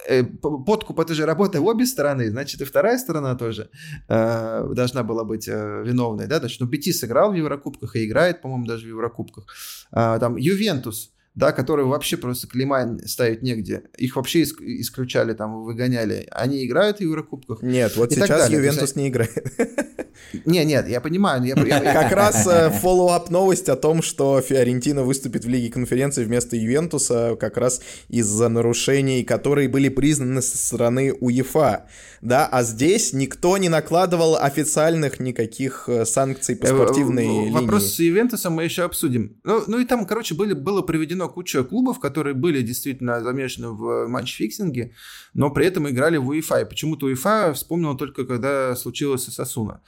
[0.08, 3.70] э, подкуп это же работа в обе стороны, значит и вторая сторона тоже
[4.08, 8.41] э, должна была быть э, виновной, да, значит, ну Бетис играл в Еврокубках и играет,
[8.41, 9.45] по-моему, даже в Еврокубках,
[9.91, 13.84] э, там Ювентус, да, которые вообще просто клейма ставить негде.
[13.96, 16.28] Их вообще исключали, там, выгоняли.
[16.32, 17.62] Они играют в Еврокубках.
[17.62, 19.46] Нет, вот сейчас Ювентус не играет.
[20.46, 21.44] Не, нет, я понимаю.
[21.44, 22.48] Я, я, как раз
[22.82, 27.82] follow-up э, новость о том, что Фиорентина выступит в Лиге конференции вместо Ювентуса как раз
[28.10, 31.86] из-за нарушений, которые были признаны со стороны УЕФА.
[32.22, 37.52] Да, а здесь никто не накладывал официальных никаких э, санкций по э, спортивной линии.
[37.52, 39.38] Вопрос с Ювентусом мы еще обсудим.
[39.44, 44.07] Ну, ну и там, короче, были, было приведено куча клубов, которые были действительно замешаны в
[44.08, 44.93] match-fixing е,
[45.34, 46.61] но при этом играли в УЕФА.
[46.61, 49.82] И почему-то УЕФА вспомнила только, когда случилось с Осасуна.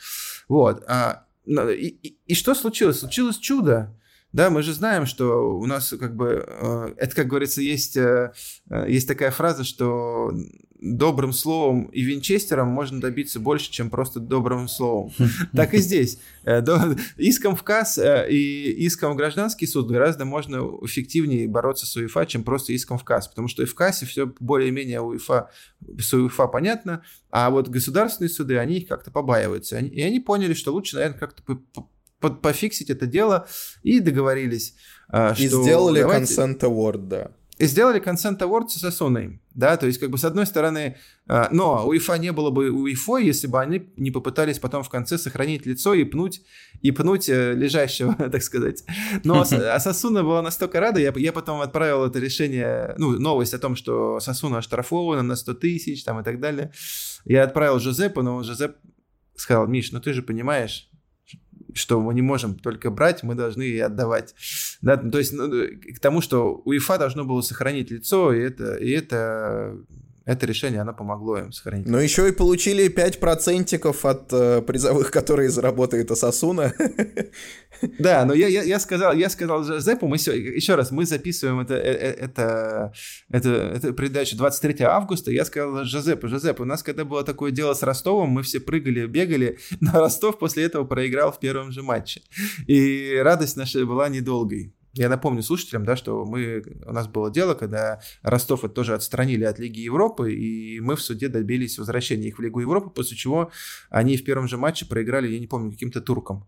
[0.47, 0.83] Вот.
[0.87, 2.99] А, и, и, и что случилось?
[2.99, 3.98] Случилось чудо.
[4.31, 8.31] Да, мы же знаем, что у нас как бы, э, это, как говорится, есть, э,
[8.69, 10.31] э, есть такая фраза, что
[10.79, 15.11] добрым словом и винчестером можно добиться больше, чем просто добрым словом.
[15.53, 16.19] Так и здесь.
[17.17, 22.43] Иском в КАС и иском в гражданский суд гораздо можно эффективнее бороться с УЕФА, чем
[22.43, 25.49] просто иском в КАС, потому что и в КАСе все более-менее УЕФА,
[25.97, 27.01] с УЕФА понятно,
[27.31, 29.79] а вот государственные суды, они как-то побаиваются.
[29.79, 31.43] И они поняли, что лучше, наверное, как-то
[32.19, 33.47] пофиксить это дело
[33.83, 34.75] и договорились.
[35.09, 36.33] А, и что сделали давайте...
[36.33, 37.31] Consent Award, да.
[37.59, 40.95] И сделали Consent Award с Сосуной, да, то есть как бы с одной стороны,
[41.27, 44.87] а, но у УЕФА не было бы УЕФА, если бы они не попытались потом в
[44.87, 46.41] конце сохранить лицо и пнуть,
[46.81, 48.85] и пнуть э, лежащего, так сказать.
[49.25, 53.59] Но а Сосуна была настолько рада, я, я потом отправил это решение, ну, новость о
[53.59, 56.71] том, что Сосуна оштрафована на 100 тысяч там и так далее.
[57.25, 58.77] Я отправил Жозепу, но Жозеп
[59.35, 60.88] сказал, Миш, ну ты же понимаешь,
[61.73, 64.35] что мы не можем только брать, мы должны и отдавать.
[64.81, 68.91] Да, то есть ну, к тому, что УЕФА должно было сохранить лицо, и это, и
[68.91, 69.77] это
[70.29, 71.87] это решение, оно помогло им сохранить.
[71.87, 76.73] Но еще и получили 5% от э, призовых, которые заработает Асасуна.
[77.97, 81.61] Да, но я, я, я сказал, я сказал Зепу, мы все, еще раз, мы записываем
[81.61, 82.91] это, э, э, это,
[83.29, 87.73] это, это передачу 23 августа, я сказал Жозепу, Жозеп, у нас когда было такое дело
[87.73, 92.21] с Ростовом, мы все прыгали, бегали, но Ростов после этого проиграл в первом же матче.
[92.67, 94.73] И радость наша была недолгой.
[94.93, 99.43] Я напомню слушателям, да, что мы, у нас было дело, когда Ростов это тоже отстранили
[99.43, 103.51] от Лиги Европы, и мы в суде добились возвращения их в Лигу Европы, после чего
[103.89, 106.47] они в первом же матче проиграли, я не помню, каким-то туркам.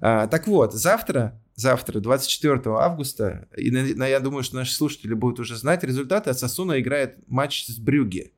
[0.00, 5.40] А, так вот, завтра, завтра, 24 августа, и на, я думаю, что наши слушатели будут
[5.40, 8.32] уже знать результаты, а Сосуна играет матч с Брюги.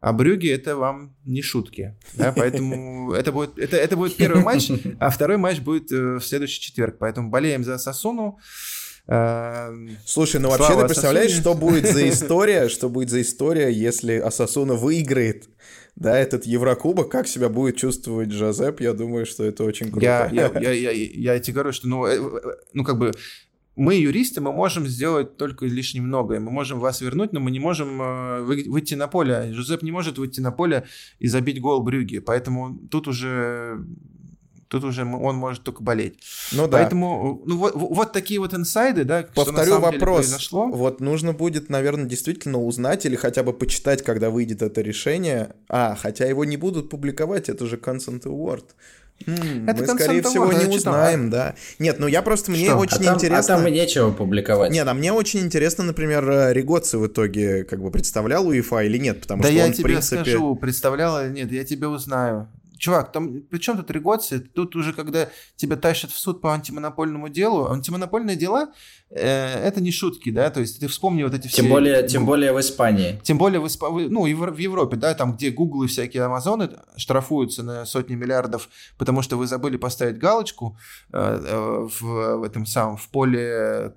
[0.00, 1.96] А Брюги это вам не шутки.
[2.14, 2.32] Да?
[2.36, 4.70] Поэтому это будет, это, это будет первый матч,
[5.00, 6.98] а второй матч будет э, в следующий четверг.
[7.00, 8.38] Поэтому болеем за Сосуну.
[9.08, 14.18] Эм, Слушай, ну вообще ты представляешь, что будет за история, что будет за история, если
[14.18, 15.48] Асасуна выиграет
[15.96, 20.04] да, этот Еврокубок, как себя будет чувствовать Жозеп, я думаю, что это очень круто.
[20.04, 23.12] Я, я, я, я, я тебе говорю, что ну, э, э, ну как бы
[23.74, 26.40] мы, юристы, мы можем сделать только лишь немногое.
[26.40, 29.52] Мы можем вас вернуть, но мы не можем э, выйти на поле.
[29.52, 30.84] Жозеп не может выйти на поле
[31.18, 32.18] и забить гол Брюги.
[32.18, 33.78] Поэтому тут уже
[34.68, 36.18] тут уже он может только болеть.
[36.52, 36.78] Ну да.
[36.78, 40.26] Поэтому ну, вот, вот такие вот инсайды, да, Повторю что вопрос.
[40.26, 40.66] произошло.
[40.66, 45.54] Вот нужно будет, наверное, действительно узнать или хотя бы почитать, когда выйдет это решение.
[45.68, 48.64] А, хотя его не будут публиковать, это же Consent Award.
[49.26, 51.54] М, это мы, скорее всего, не узнаем, да.
[51.78, 52.76] Нет, ну я просто, мне Что?
[52.76, 53.54] очень а там, интересно...
[53.54, 54.70] А там и нечего публиковать.
[54.70, 59.20] Нет, а мне очень интересно, например, Ригоци в итоге как бы представлял УЕФА или нет,
[59.20, 60.22] потому да что я он, тебе в принципе...
[60.22, 62.48] скажу, представлял или нет, я тебе узнаю
[62.78, 64.40] чувак, там при чем тут регоция?
[64.40, 68.72] Тут уже когда тебя тащат в суд по антимонопольному делу, антимонопольные дела
[69.10, 71.62] э, это не шутки, да, то есть ты вспомни вот эти все...
[71.62, 73.20] Тем более, тем более в Испании.
[73.22, 73.82] Тем более в, Исп...
[73.82, 78.68] ну, и в Европе, да, там, где Google и всякие Амазоны штрафуются на сотни миллиардов,
[78.96, 80.78] потому что вы забыли поставить галочку
[81.12, 83.90] э, э в, в этом самом, в поле Э,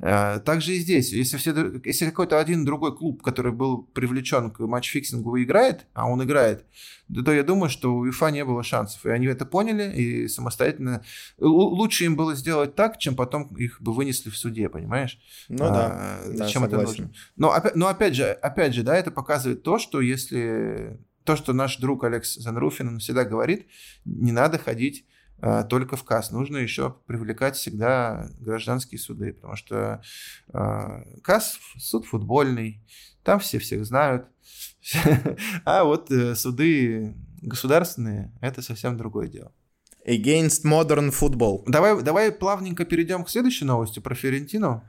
[0.00, 5.29] также и здесь, если, все, если какой-то один другой клуб, который был привлечен к match-fixing
[5.29, 6.64] у, играет, а он играет,
[7.24, 9.04] то я думаю, что у УЕФА не было шансов.
[9.04, 11.04] И они это поняли, и самостоятельно...
[11.38, 15.18] Лучше им было сделать так, чем потом их бы вынесли в суде, понимаешь?
[15.48, 17.12] Ну а, да, зачем да, это нужно?
[17.36, 20.98] Но, но опять же, опять же, да, это показывает то, что если...
[21.24, 23.66] То, что наш друг Алекс Занруфин он всегда говорит,
[24.06, 25.04] не надо ходить
[25.68, 26.30] только в КАС.
[26.30, 30.02] Нужно еще привлекать всегда гражданские суды, потому что
[30.52, 32.84] э, КАС суд футбольный,
[33.22, 34.26] там все всех знают.
[35.64, 39.52] А вот э, суды государственные– это совсем другое дело.
[40.06, 41.62] Against modern football.
[41.66, 44.82] Давай, давай плавненько перейдем к следующей новости про Ферентину.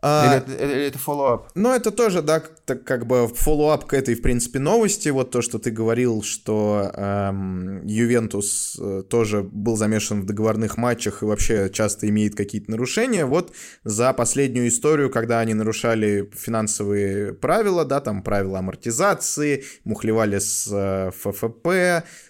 [0.00, 1.50] А, или, или, это follow-up?
[1.56, 5.08] Ну, это тоже, да, так, как бы follow-up к этой, в принципе, новости.
[5.08, 11.22] Вот то, что ты говорил, что эм, Ювентус э, тоже был замешан в договорных матчах
[11.22, 13.26] и вообще часто имеет какие-то нарушения.
[13.26, 13.52] Вот
[13.82, 21.10] за последнюю историю, когда они нарушали финансовые правила, да, там правила амортизации, мухлевали с э,
[21.10, 21.66] ФФП,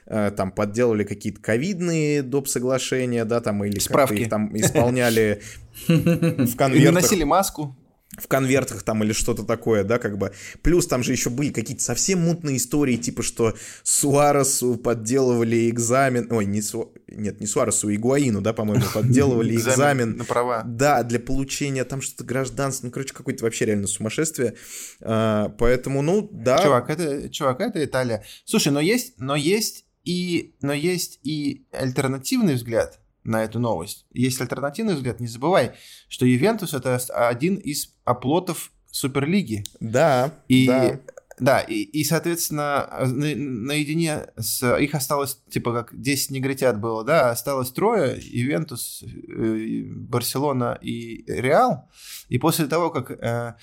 [0.07, 2.49] э, там подделали какие-то ковидные доп.
[2.49, 4.23] соглашения, да, там или Справки.
[4.23, 5.43] их там исполняли
[5.87, 6.95] в конвертах.
[6.95, 7.77] носили маску
[8.17, 10.33] в конвертах там или что-то такое, да, как бы.
[10.63, 16.47] Плюс там же еще были какие-то совсем мутные истории, типа, что Суаресу подделывали экзамен, ой,
[16.47, 16.93] не Су...
[17.07, 20.17] нет, не Суаресу, Игуаину, да, по-моему, подделывали экзамен.
[20.17, 20.63] на права.
[20.65, 24.55] Да, для получения там что-то гражданства, ну, короче, какое-то вообще реально сумасшествие.
[25.01, 26.59] А, поэтому, ну, да.
[26.59, 28.25] Чувак, это, чувак, это Италия.
[28.45, 32.99] Слушай, но есть, но есть и, но есть и альтернативный взгляд,
[33.29, 34.07] на эту новость.
[34.13, 35.21] Есть альтернативный взгляд.
[35.21, 35.73] Не забывай,
[36.09, 36.97] что Ювентус это
[37.29, 39.65] один из оплотов Суперлиги.
[39.81, 40.33] Да.
[40.49, 41.01] И да.
[41.41, 44.77] Да, и, и соответственно, на, наедине с...
[44.79, 51.89] Их осталось, типа, как 10 негритят было, да, осталось трое, Ювентус, э, Барселона и Реал.
[52.29, 53.55] И после того, как э,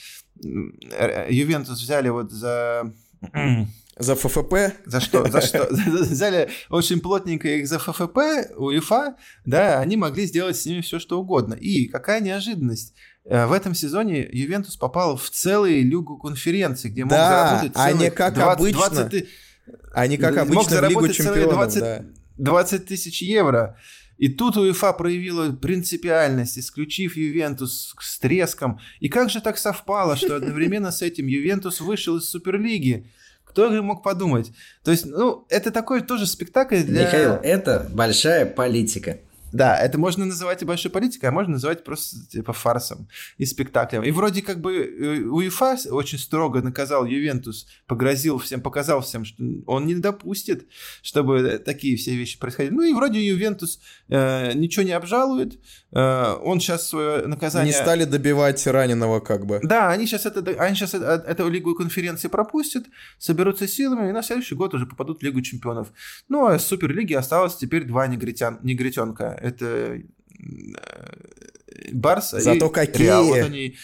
[1.30, 2.94] Ювентус взяли вот за
[3.98, 4.54] за ФФП?
[4.86, 5.30] За что?
[5.30, 5.68] За что?
[5.72, 8.18] Взяли очень плотненько их за ФФП,
[8.58, 9.16] УЕФА,
[9.46, 11.54] да, они могли сделать с ними все, что угодно.
[11.54, 12.94] И какая неожиданность.
[13.26, 17.92] Э, в этом сезоне Ювентус попал в целую лигу конференции, где мог да, заработать а
[17.94, 18.90] не как 20, обычно.
[18.90, 19.28] 20,
[19.94, 22.06] а не как обычно в Лигу чемпионов, 20, да.
[22.38, 23.78] 20 тысяч евро.
[24.18, 28.80] И тут УЕФА проявила принципиальность, исключив Ювентус с треском.
[29.00, 33.12] И как же так совпало, что одновременно с этим Ювентус вышел из Суперлиги?
[33.56, 34.52] Кто же мог подумать?
[34.84, 37.06] То есть, ну, это такой тоже спектакль для...
[37.06, 39.20] Михаил, это большая политика.
[39.56, 44.04] Да, это можно называть и большой политикой, а можно называть просто типа фарсом и спектаклем.
[44.04, 49.42] И вроде как бы э, УЕФА очень строго наказал Ювентус, погрозил всем, показал всем, что
[49.66, 50.68] он не допустит,
[51.02, 52.74] чтобы такие все вещи происходили.
[52.74, 53.80] Ну и вроде Ювентус
[54.10, 55.58] э, ничего не обжалует,
[55.94, 57.74] э, он сейчас свое наказание...
[57.74, 59.62] Не стали добивать раненого как бы.
[59.64, 62.88] Да, они сейчас, это, они сейчас это, эту лигу конференции пропустят,
[63.20, 65.94] соберутся силами и на следующий год уже попадут в Лигу чемпионов.
[66.28, 70.02] Ну а Суперлиги осталось теперь два негритян, негритенка это
[71.92, 73.04] Барса Зато и какие!
[73.04, 73.26] Реал.
[73.26, 73.76] Вот они,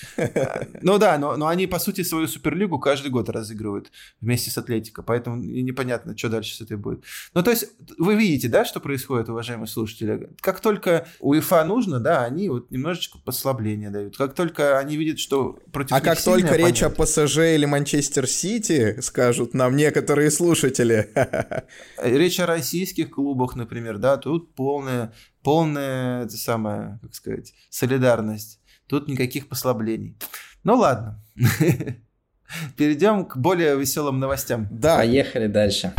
[0.81, 3.91] ну да, но, но они, по сути, свою Суперлигу каждый год разыгрывают
[4.21, 7.03] вместе с Атлетико, поэтому непонятно, что дальше с этой будет.
[7.33, 10.29] Ну, то есть, вы видите, да, что происходит, уважаемые слушатели?
[10.39, 14.17] Как только УЕФА нужно, да, они вот немножечко послабления дают.
[14.17, 16.67] Как только они видят, что против А как только оппонент...
[16.69, 21.09] речь о ПСЖ или Манчестер Сити, скажут нам некоторые слушатели.
[22.01, 28.59] Речь о российских клубах, например, да, тут полная полная, это самое, как сказать, солидарность.
[28.87, 30.17] Тут никаких послаблений.
[30.63, 31.23] Ну ладно.
[32.77, 34.67] Перейдем к более веселым новостям.
[34.71, 34.97] Да.
[34.97, 35.93] Поехали дальше.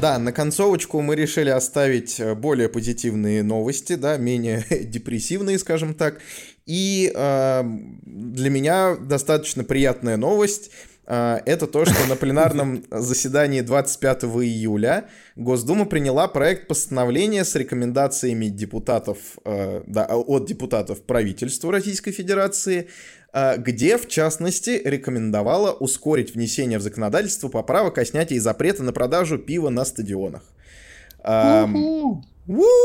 [0.00, 6.20] Да, на концовочку мы решили оставить э, более позитивные новости, да, менее депрессивные, скажем так.
[6.66, 7.62] И э,
[8.04, 10.70] для меня достаточно приятная новость.
[11.10, 15.06] А, это то, что на пленарном заседании 25 июля
[15.36, 22.88] Госдума приняла проект постановления с рекомендациями депутатов, а, да, от депутатов правительства Российской Федерации,
[23.32, 29.38] а, где, в частности, рекомендовала ускорить внесение в законодательство поправок о снятии запрета на продажу
[29.38, 30.42] пива на стадионах.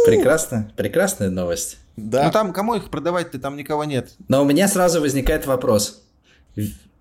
[0.05, 1.77] Прекрасно, прекрасная новость.
[1.97, 2.23] Да.
[2.23, 4.13] Ну там, кому их продавать-то, там никого нет.
[4.29, 6.03] Но у меня сразу возникает вопрос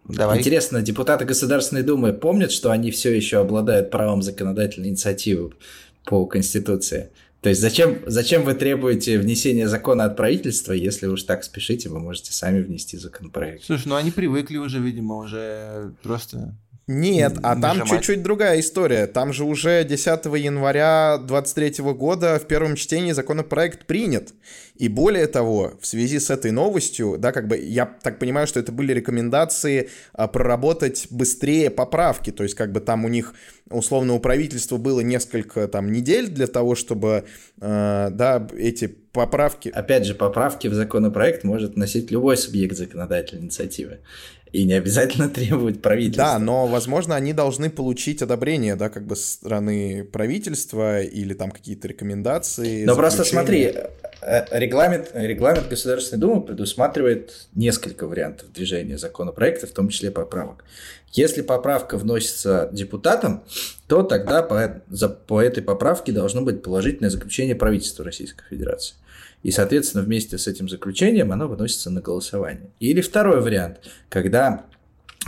[0.05, 0.39] Давай.
[0.39, 5.53] Интересно, депутаты Государственной Думы помнят, что они все еще обладают правом законодательной инициативы
[6.05, 7.11] по Конституции?
[7.41, 11.99] То есть зачем, зачем вы требуете внесения закона от правительства, если уж так спешите, вы
[11.99, 13.65] можете сами внести законопроект?
[13.65, 16.55] Слушай, ну они привыкли уже, видимо, уже просто
[16.93, 19.07] нет, а там чуть-чуть другая история.
[19.07, 24.35] Там же уже 10 января 2023 года в первом чтении законопроект принят.
[24.75, 28.59] И более того, в связи с этой новостью, да, как бы я так понимаю, что
[28.59, 32.31] это были рекомендации а, проработать быстрее поправки.
[32.31, 33.35] То есть, как бы там у них,
[33.73, 37.25] условно, у правительства было несколько там недель для того, чтобы,
[37.61, 39.69] э, да, эти поправки...
[39.69, 43.99] Опять же, поправки в законопроект может носить любой субъект законодательной инициативы.
[44.53, 46.25] И не обязательно требовать правительства.
[46.25, 51.51] Да, но, возможно, они должны получить одобрение, да, как бы со стороны правительства или там
[51.51, 52.85] какие-то рекомендации.
[52.85, 53.75] Но просто смотри,
[54.23, 60.65] регламент, регламент Государственной Думы предусматривает несколько вариантов движения законопроекта, в том числе поправок.
[61.13, 63.45] Если поправка вносится депутатом,
[63.87, 68.95] то тогда по, за, по этой поправке должно быть положительное заключение правительства Российской Федерации.
[69.43, 72.71] И, соответственно, вместе с этим заключением оно выносится на голосование.
[72.81, 74.65] Или второй вариант, когда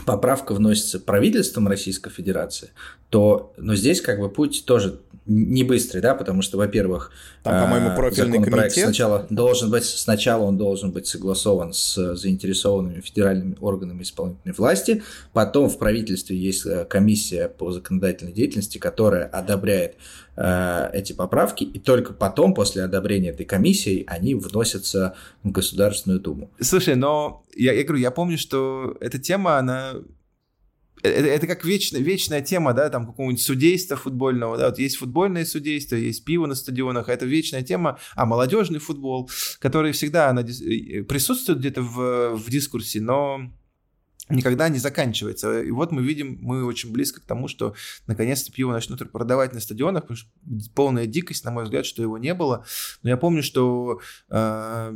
[0.07, 2.71] поправка вносится правительством Российской Федерации,
[3.15, 7.13] то, но здесь как бы путь тоже не быстрый, да, потому что, во-первых,
[7.45, 8.87] там, по-моему, а, профильный комитет.
[8.87, 15.69] Сначала должен быть, сначала он должен быть согласован с заинтересованными федеральными органами исполнительной власти, потом
[15.71, 19.95] в правительстве есть э, комиссия по законодательной деятельности, которая одобряет
[20.37, 26.51] э, эти поправки, и только потом, после одобрения этой комиссии, они вносятся в Государственную Думу.
[26.61, 29.95] Слушай, но я, я говорю, я помню, что эта тема, она
[31.05, 35.45] это, это как вечная, вечная тема, да, там какого-нибудь судейства футбольного, да, вот есть футбольное
[35.45, 41.59] судейство, есть пиво на стадионах, это вечная тема, а молодежный футбол, который всегда она присутствует
[41.59, 43.51] где-то в, в дискурсе, но
[44.31, 45.61] никогда не заканчивается.
[45.61, 47.75] И вот мы видим, мы очень близко к тому, что
[48.07, 50.31] наконец-то пиво начнут продавать на стадионах, потому что
[50.75, 52.65] полная дикость, на мой взгляд, что его не было.
[53.03, 54.01] Но я помню, что
[54.31, 54.93] э,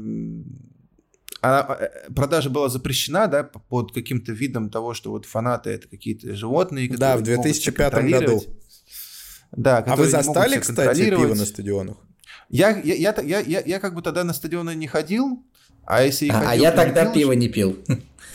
[1.40, 6.34] она, э, продажа была запрещена, да, под каким-то видом того, что вот фанаты это какие-то
[6.34, 8.42] животные, Да, в 2005 году.
[9.52, 11.96] Да, а вы застали, кстати, пиво на стадионах?
[12.50, 15.44] Я, я, я, я, я, я как бы тогда на стадионы не ходил,
[15.84, 17.78] а если и а, ходил, а я тогда пил, пиво не пил.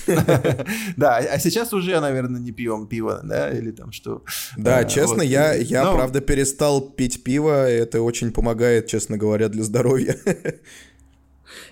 [0.97, 4.23] Да, а сейчас уже, наверное, не пьем пиво, да, или там что.
[4.57, 9.63] Да, а, честно, я, я правда перестал пить пиво, это очень помогает, честно говоря, для
[9.63, 10.17] здоровья.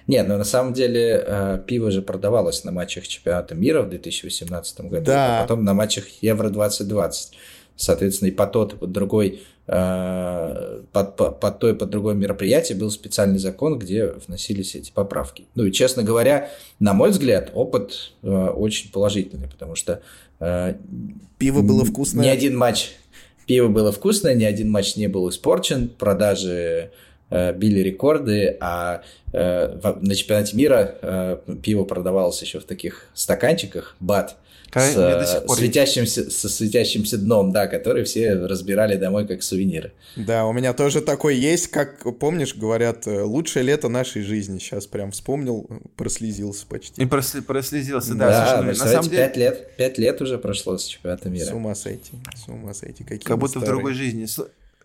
[0.07, 4.81] Нет, но на самом деле э, пиво же продавалось на матчах чемпионата мира в 2018
[4.81, 5.39] году, да.
[5.39, 7.33] а потом на матчах Евро 2020.
[7.75, 12.13] Соответственно, и по тот, и под другой, э, под, под, под то и под другое
[12.13, 15.45] мероприятие был специальный закон, где вносились эти поправки.
[15.55, 20.01] Ну и, честно говоря, на мой взгляд, опыт э, очень положительный, потому что...
[21.37, 22.25] Пиво было вкусное?
[22.25, 22.91] Ни один матч...
[23.47, 26.89] Пиво было вкусное, ни один матч не был испорчен, продажи Э,
[27.31, 34.37] били рекорды, а э, на чемпионате мира э, пиво продавалось еще в таких стаканчиках, бат,
[34.73, 39.91] с светящимся, со светящимся дном, да, который все разбирали домой как сувениры.
[40.15, 44.59] Да, у меня тоже такой есть, как, помнишь, говорят, лучшее лето нашей жизни.
[44.59, 45.67] Сейчас прям вспомнил,
[45.97, 47.01] прослезился почти.
[47.01, 48.29] И просли, прослезился, да.
[48.29, 49.23] Да, ну, на самом деле...
[49.23, 51.45] 5 лет, 5 лет уже прошло с чемпионата мира.
[51.45, 53.03] С ума сойти, с ума сойти.
[53.03, 53.67] Какие как будто старые.
[53.67, 54.25] в другой жизни.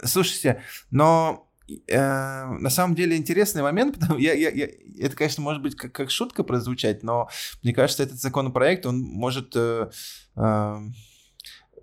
[0.03, 1.46] Слушайте, но Э,
[1.89, 6.11] на самом деле интересный момент, потому я, я, я, это, конечно, может быть как, как
[6.11, 7.29] шутка прозвучать, но
[7.63, 9.91] мне кажется, этот законопроект, он может э,
[10.37, 10.81] э,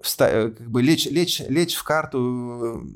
[0.01, 2.87] вста- э, как бы лечь, лечь, лечь в карту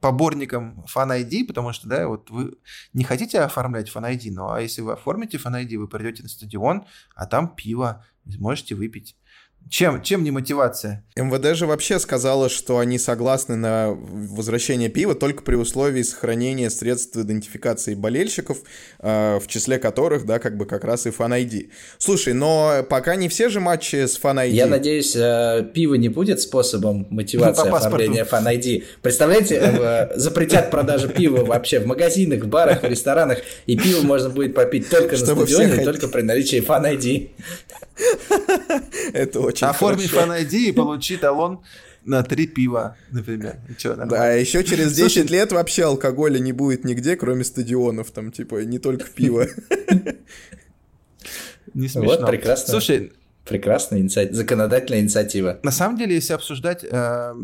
[0.00, 2.56] поборникам Fan ID, потому что, да, вот вы
[2.92, 6.28] не хотите оформлять Fan ID, но а если вы оформите Fan ID, вы придете на
[6.28, 9.16] стадион, а там пиво, можете выпить.
[9.68, 11.04] Чем, чем не мотивация?
[11.14, 17.16] МВД же вообще сказала, что они согласны на возвращение пива только при условии сохранения средств
[17.16, 18.58] идентификации болельщиков,
[18.98, 21.70] э, в числе которых, да, как бы как раз и Fan ID.
[21.98, 24.50] Слушай, но пока не все же матчи с Fan ID.
[24.50, 28.84] Я надеюсь, э, пиво не будет способом мотивации ну, оформления Fan ID.
[29.02, 34.30] Представляете, э, запретят продажу пива вообще в магазинах, в барах, в ресторанах, и пиво можно
[34.30, 37.30] будет попить только на стадионе, только при наличии Fan ID.
[39.12, 41.62] Это очень Оформи фан и получи талон
[42.04, 43.56] на три пива, например.
[44.08, 48.64] Да, еще через 10 Слушай, лет вообще алкоголя не будет нигде, кроме стадионов, там, типа,
[48.64, 49.46] не только пиво.
[51.72, 52.16] Не смешно.
[52.16, 52.68] Вот, прекрасно.
[52.68, 53.12] Слушай,
[53.44, 55.60] прекрасная инициатива, законодательная инициатива.
[55.62, 57.34] На самом деле, если обсуждать э,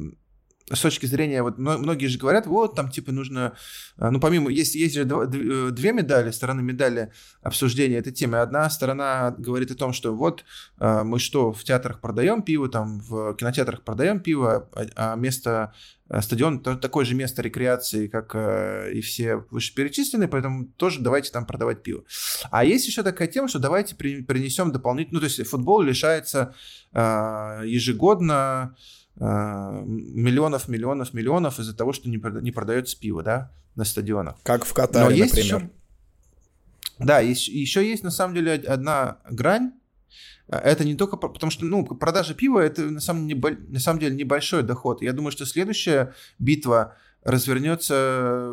[0.73, 3.53] с точки зрения, вот многие же говорят, вот там типа нужно,
[3.99, 8.39] а, ну помимо, есть, есть же э, две медали, стороны медали обсуждения этой темы.
[8.39, 10.45] Одна сторона говорит о том, что вот
[10.79, 15.73] а, мы что, в театрах продаем пиво, там в кинотеатрах продаем пиво, а, а место
[16.21, 18.33] стадион такое же место рекреации, как
[18.93, 22.05] и все вышеперечисленные, поэтому тоже давайте там продавать пиво.
[22.53, 26.55] А есть еще такая тема, что давайте принесем дополнительно, ну то есть футбол лишается
[26.95, 28.77] ежегодно
[29.19, 34.37] миллионов, миллионов, миллионов из-за того, что не, не продается пиво, да, на стадионах.
[34.43, 35.57] Как в Катаре, Но есть например.
[35.57, 35.71] Еще,
[36.99, 39.73] да, есть, еще есть на самом деле одна грань.
[40.49, 44.01] А, это не только потому, что ну, продажа пива это на самом, деле, на самом
[44.01, 45.03] деле небольшой доход.
[45.03, 46.95] Я думаю, что следующая битва
[47.25, 48.53] развернется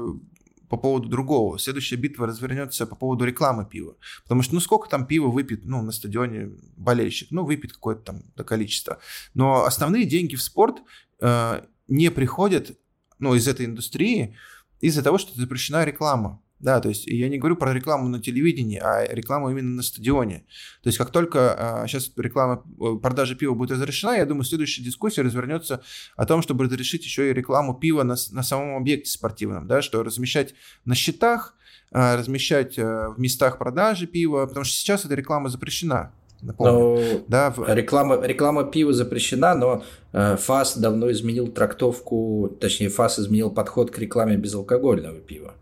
[0.73, 1.59] по поводу другого.
[1.59, 3.95] Следующая битва развернется по поводу рекламы пива.
[4.23, 7.27] Потому что, ну, сколько там пива выпьет, ну, на стадионе болельщик?
[7.29, 8.97] Ну, выпьет какое-то там количество.
[9.35, 10.81] Но основные деньги в спорт
[11.19, 12.75] э, не приходят,
[13.19, 14.35] ну, из этой индустрии
[14.81, 16.41] из-за того, что запрещена реклама.
[16.59, 20.45] Да, то есть я не говорю про рекламу на телевидении, а рекламу именно на стадионе.
[20.81, 24.81] То есть как только а, сейчас реклама, э, продажа пива будет разрешена, я думаю, следующая
[24.81, 25.83] дискуссия развернется
[26.15, 30.03] о том, чтобы разрешить еще и рекламу пива на, на самом объекте спортивном, да, что
[30.03, 30.53] размещать
[30.85, 31.57] на счетах,
[31.91, 36.13] а, размещать а, в местах продажи пива, потому что сейчас эта реклама запрещена.
[36.43, 37.23] Напомню.
[37.27, 37.73] да, в...
[37.73, 43.97] реклама, реклама пива запрещена, но э, ФАС давно изменил трактовку, точнее, ФАС изменил подход к
[43.97, 45.53] рекламе безалкогольного пива.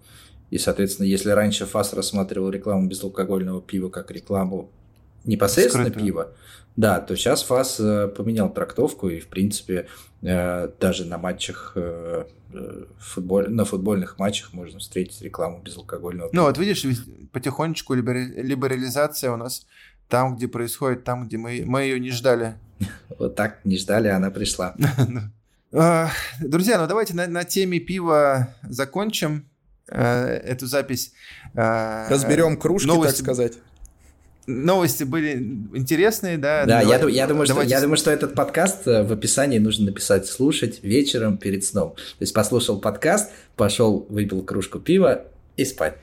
[0.51, 4.69] И, соответственно, если раньше ФАС рассматривал рекламу безалкогольного пива как рекламу
[5.23, 6.05] непосредственно Скрытую.
[6.05, 6.33] пива,
[6.75, 9.87] да, то сейчас ФАС э, поменял трактовку, и, в принципе,
[10.21, 12.25] э, даже на матчах, э,
[12.99, 16.41] футболь, на футбольных матчах можно встретить рекламу безалкогольного пива.
[16.41, 16.85] Ну, вот видишь,
[17.31, 19.65] потихонечку либерализация у нас
[20.09, 22.55] там, где происходит, там, где мы, мы ее не ждали.
[23.19, 24.75] Вот так не ждали, она пришла.
[25.71, 29.50] Друзья, ну давайте на, на теме пива закончим.
[29.91, 31.11] Э, эту запись.
[31.53, 33.53] Э, Разберем кружки, новости, так сказать.
[34.47, 35.33] Новости были
[35.73, 36.65] интересные, да?
[36.65, 40.25] Да, я, я, думаю, что, я думаю, что этот подкаст э, в описании нужно написать
[40.25, 41.91] «слушать вечером перед сном».
[41.91, 45.25] То есть послушал подкаст, пошел, выпил кружку пива
[45.57, 45.97] и спать.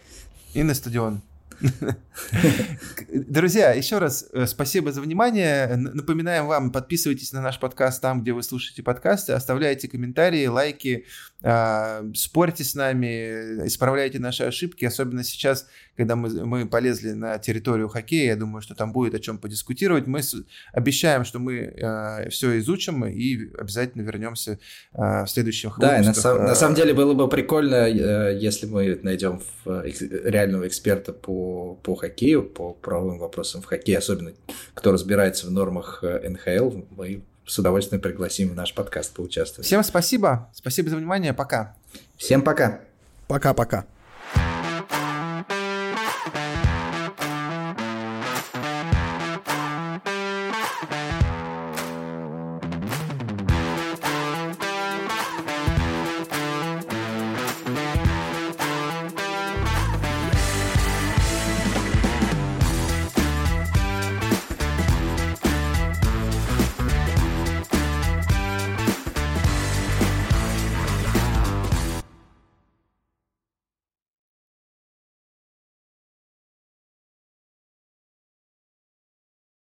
[0.53, 1.22] И на стадион.
[3.12, 5.76] Друзья, еще раз спасибо за внимание.
[5.76, 11.07] Напоминаем вам, подписывайтесь на наш подкаст там, где вы слушаете подкасты, оставляйте комментарии, лайки,
[11.41, 18.30] спорьте с нами, исправляйте наши ошибки, особенно сейчас, когда мы, мы полезли на территорию хоккея,
[18.30, 20.07] я думаю, что там будет о чем подискутировать.
[20.07, 20.34] Мы с,
[20.72, 24.59] обещаем, что мы э, все изучим и обязательно вернемся
[24.93, 26.24] э, в да, выпусках.
[26.24, 31.59] Да, на, на самом деле было бы прикольно, э, если мы найдем реального эксперта по
[31.82, 34.32] по, хоккею, по правовым вопросам в хоккее, особенно
[34.74, 39.67] кто разбирается в нормах э, НХЛ, мы с удовольствием пригласим в наш подкаст поучаствовать.
[39.67, 40.49] Всем спасибо.
[40.55, 41.33] Спасибо за внимание.
[41.33, 41.75] Пока.
[42.17, 42.81] Всем пока.
[43.27, 43.87] Пока-пока.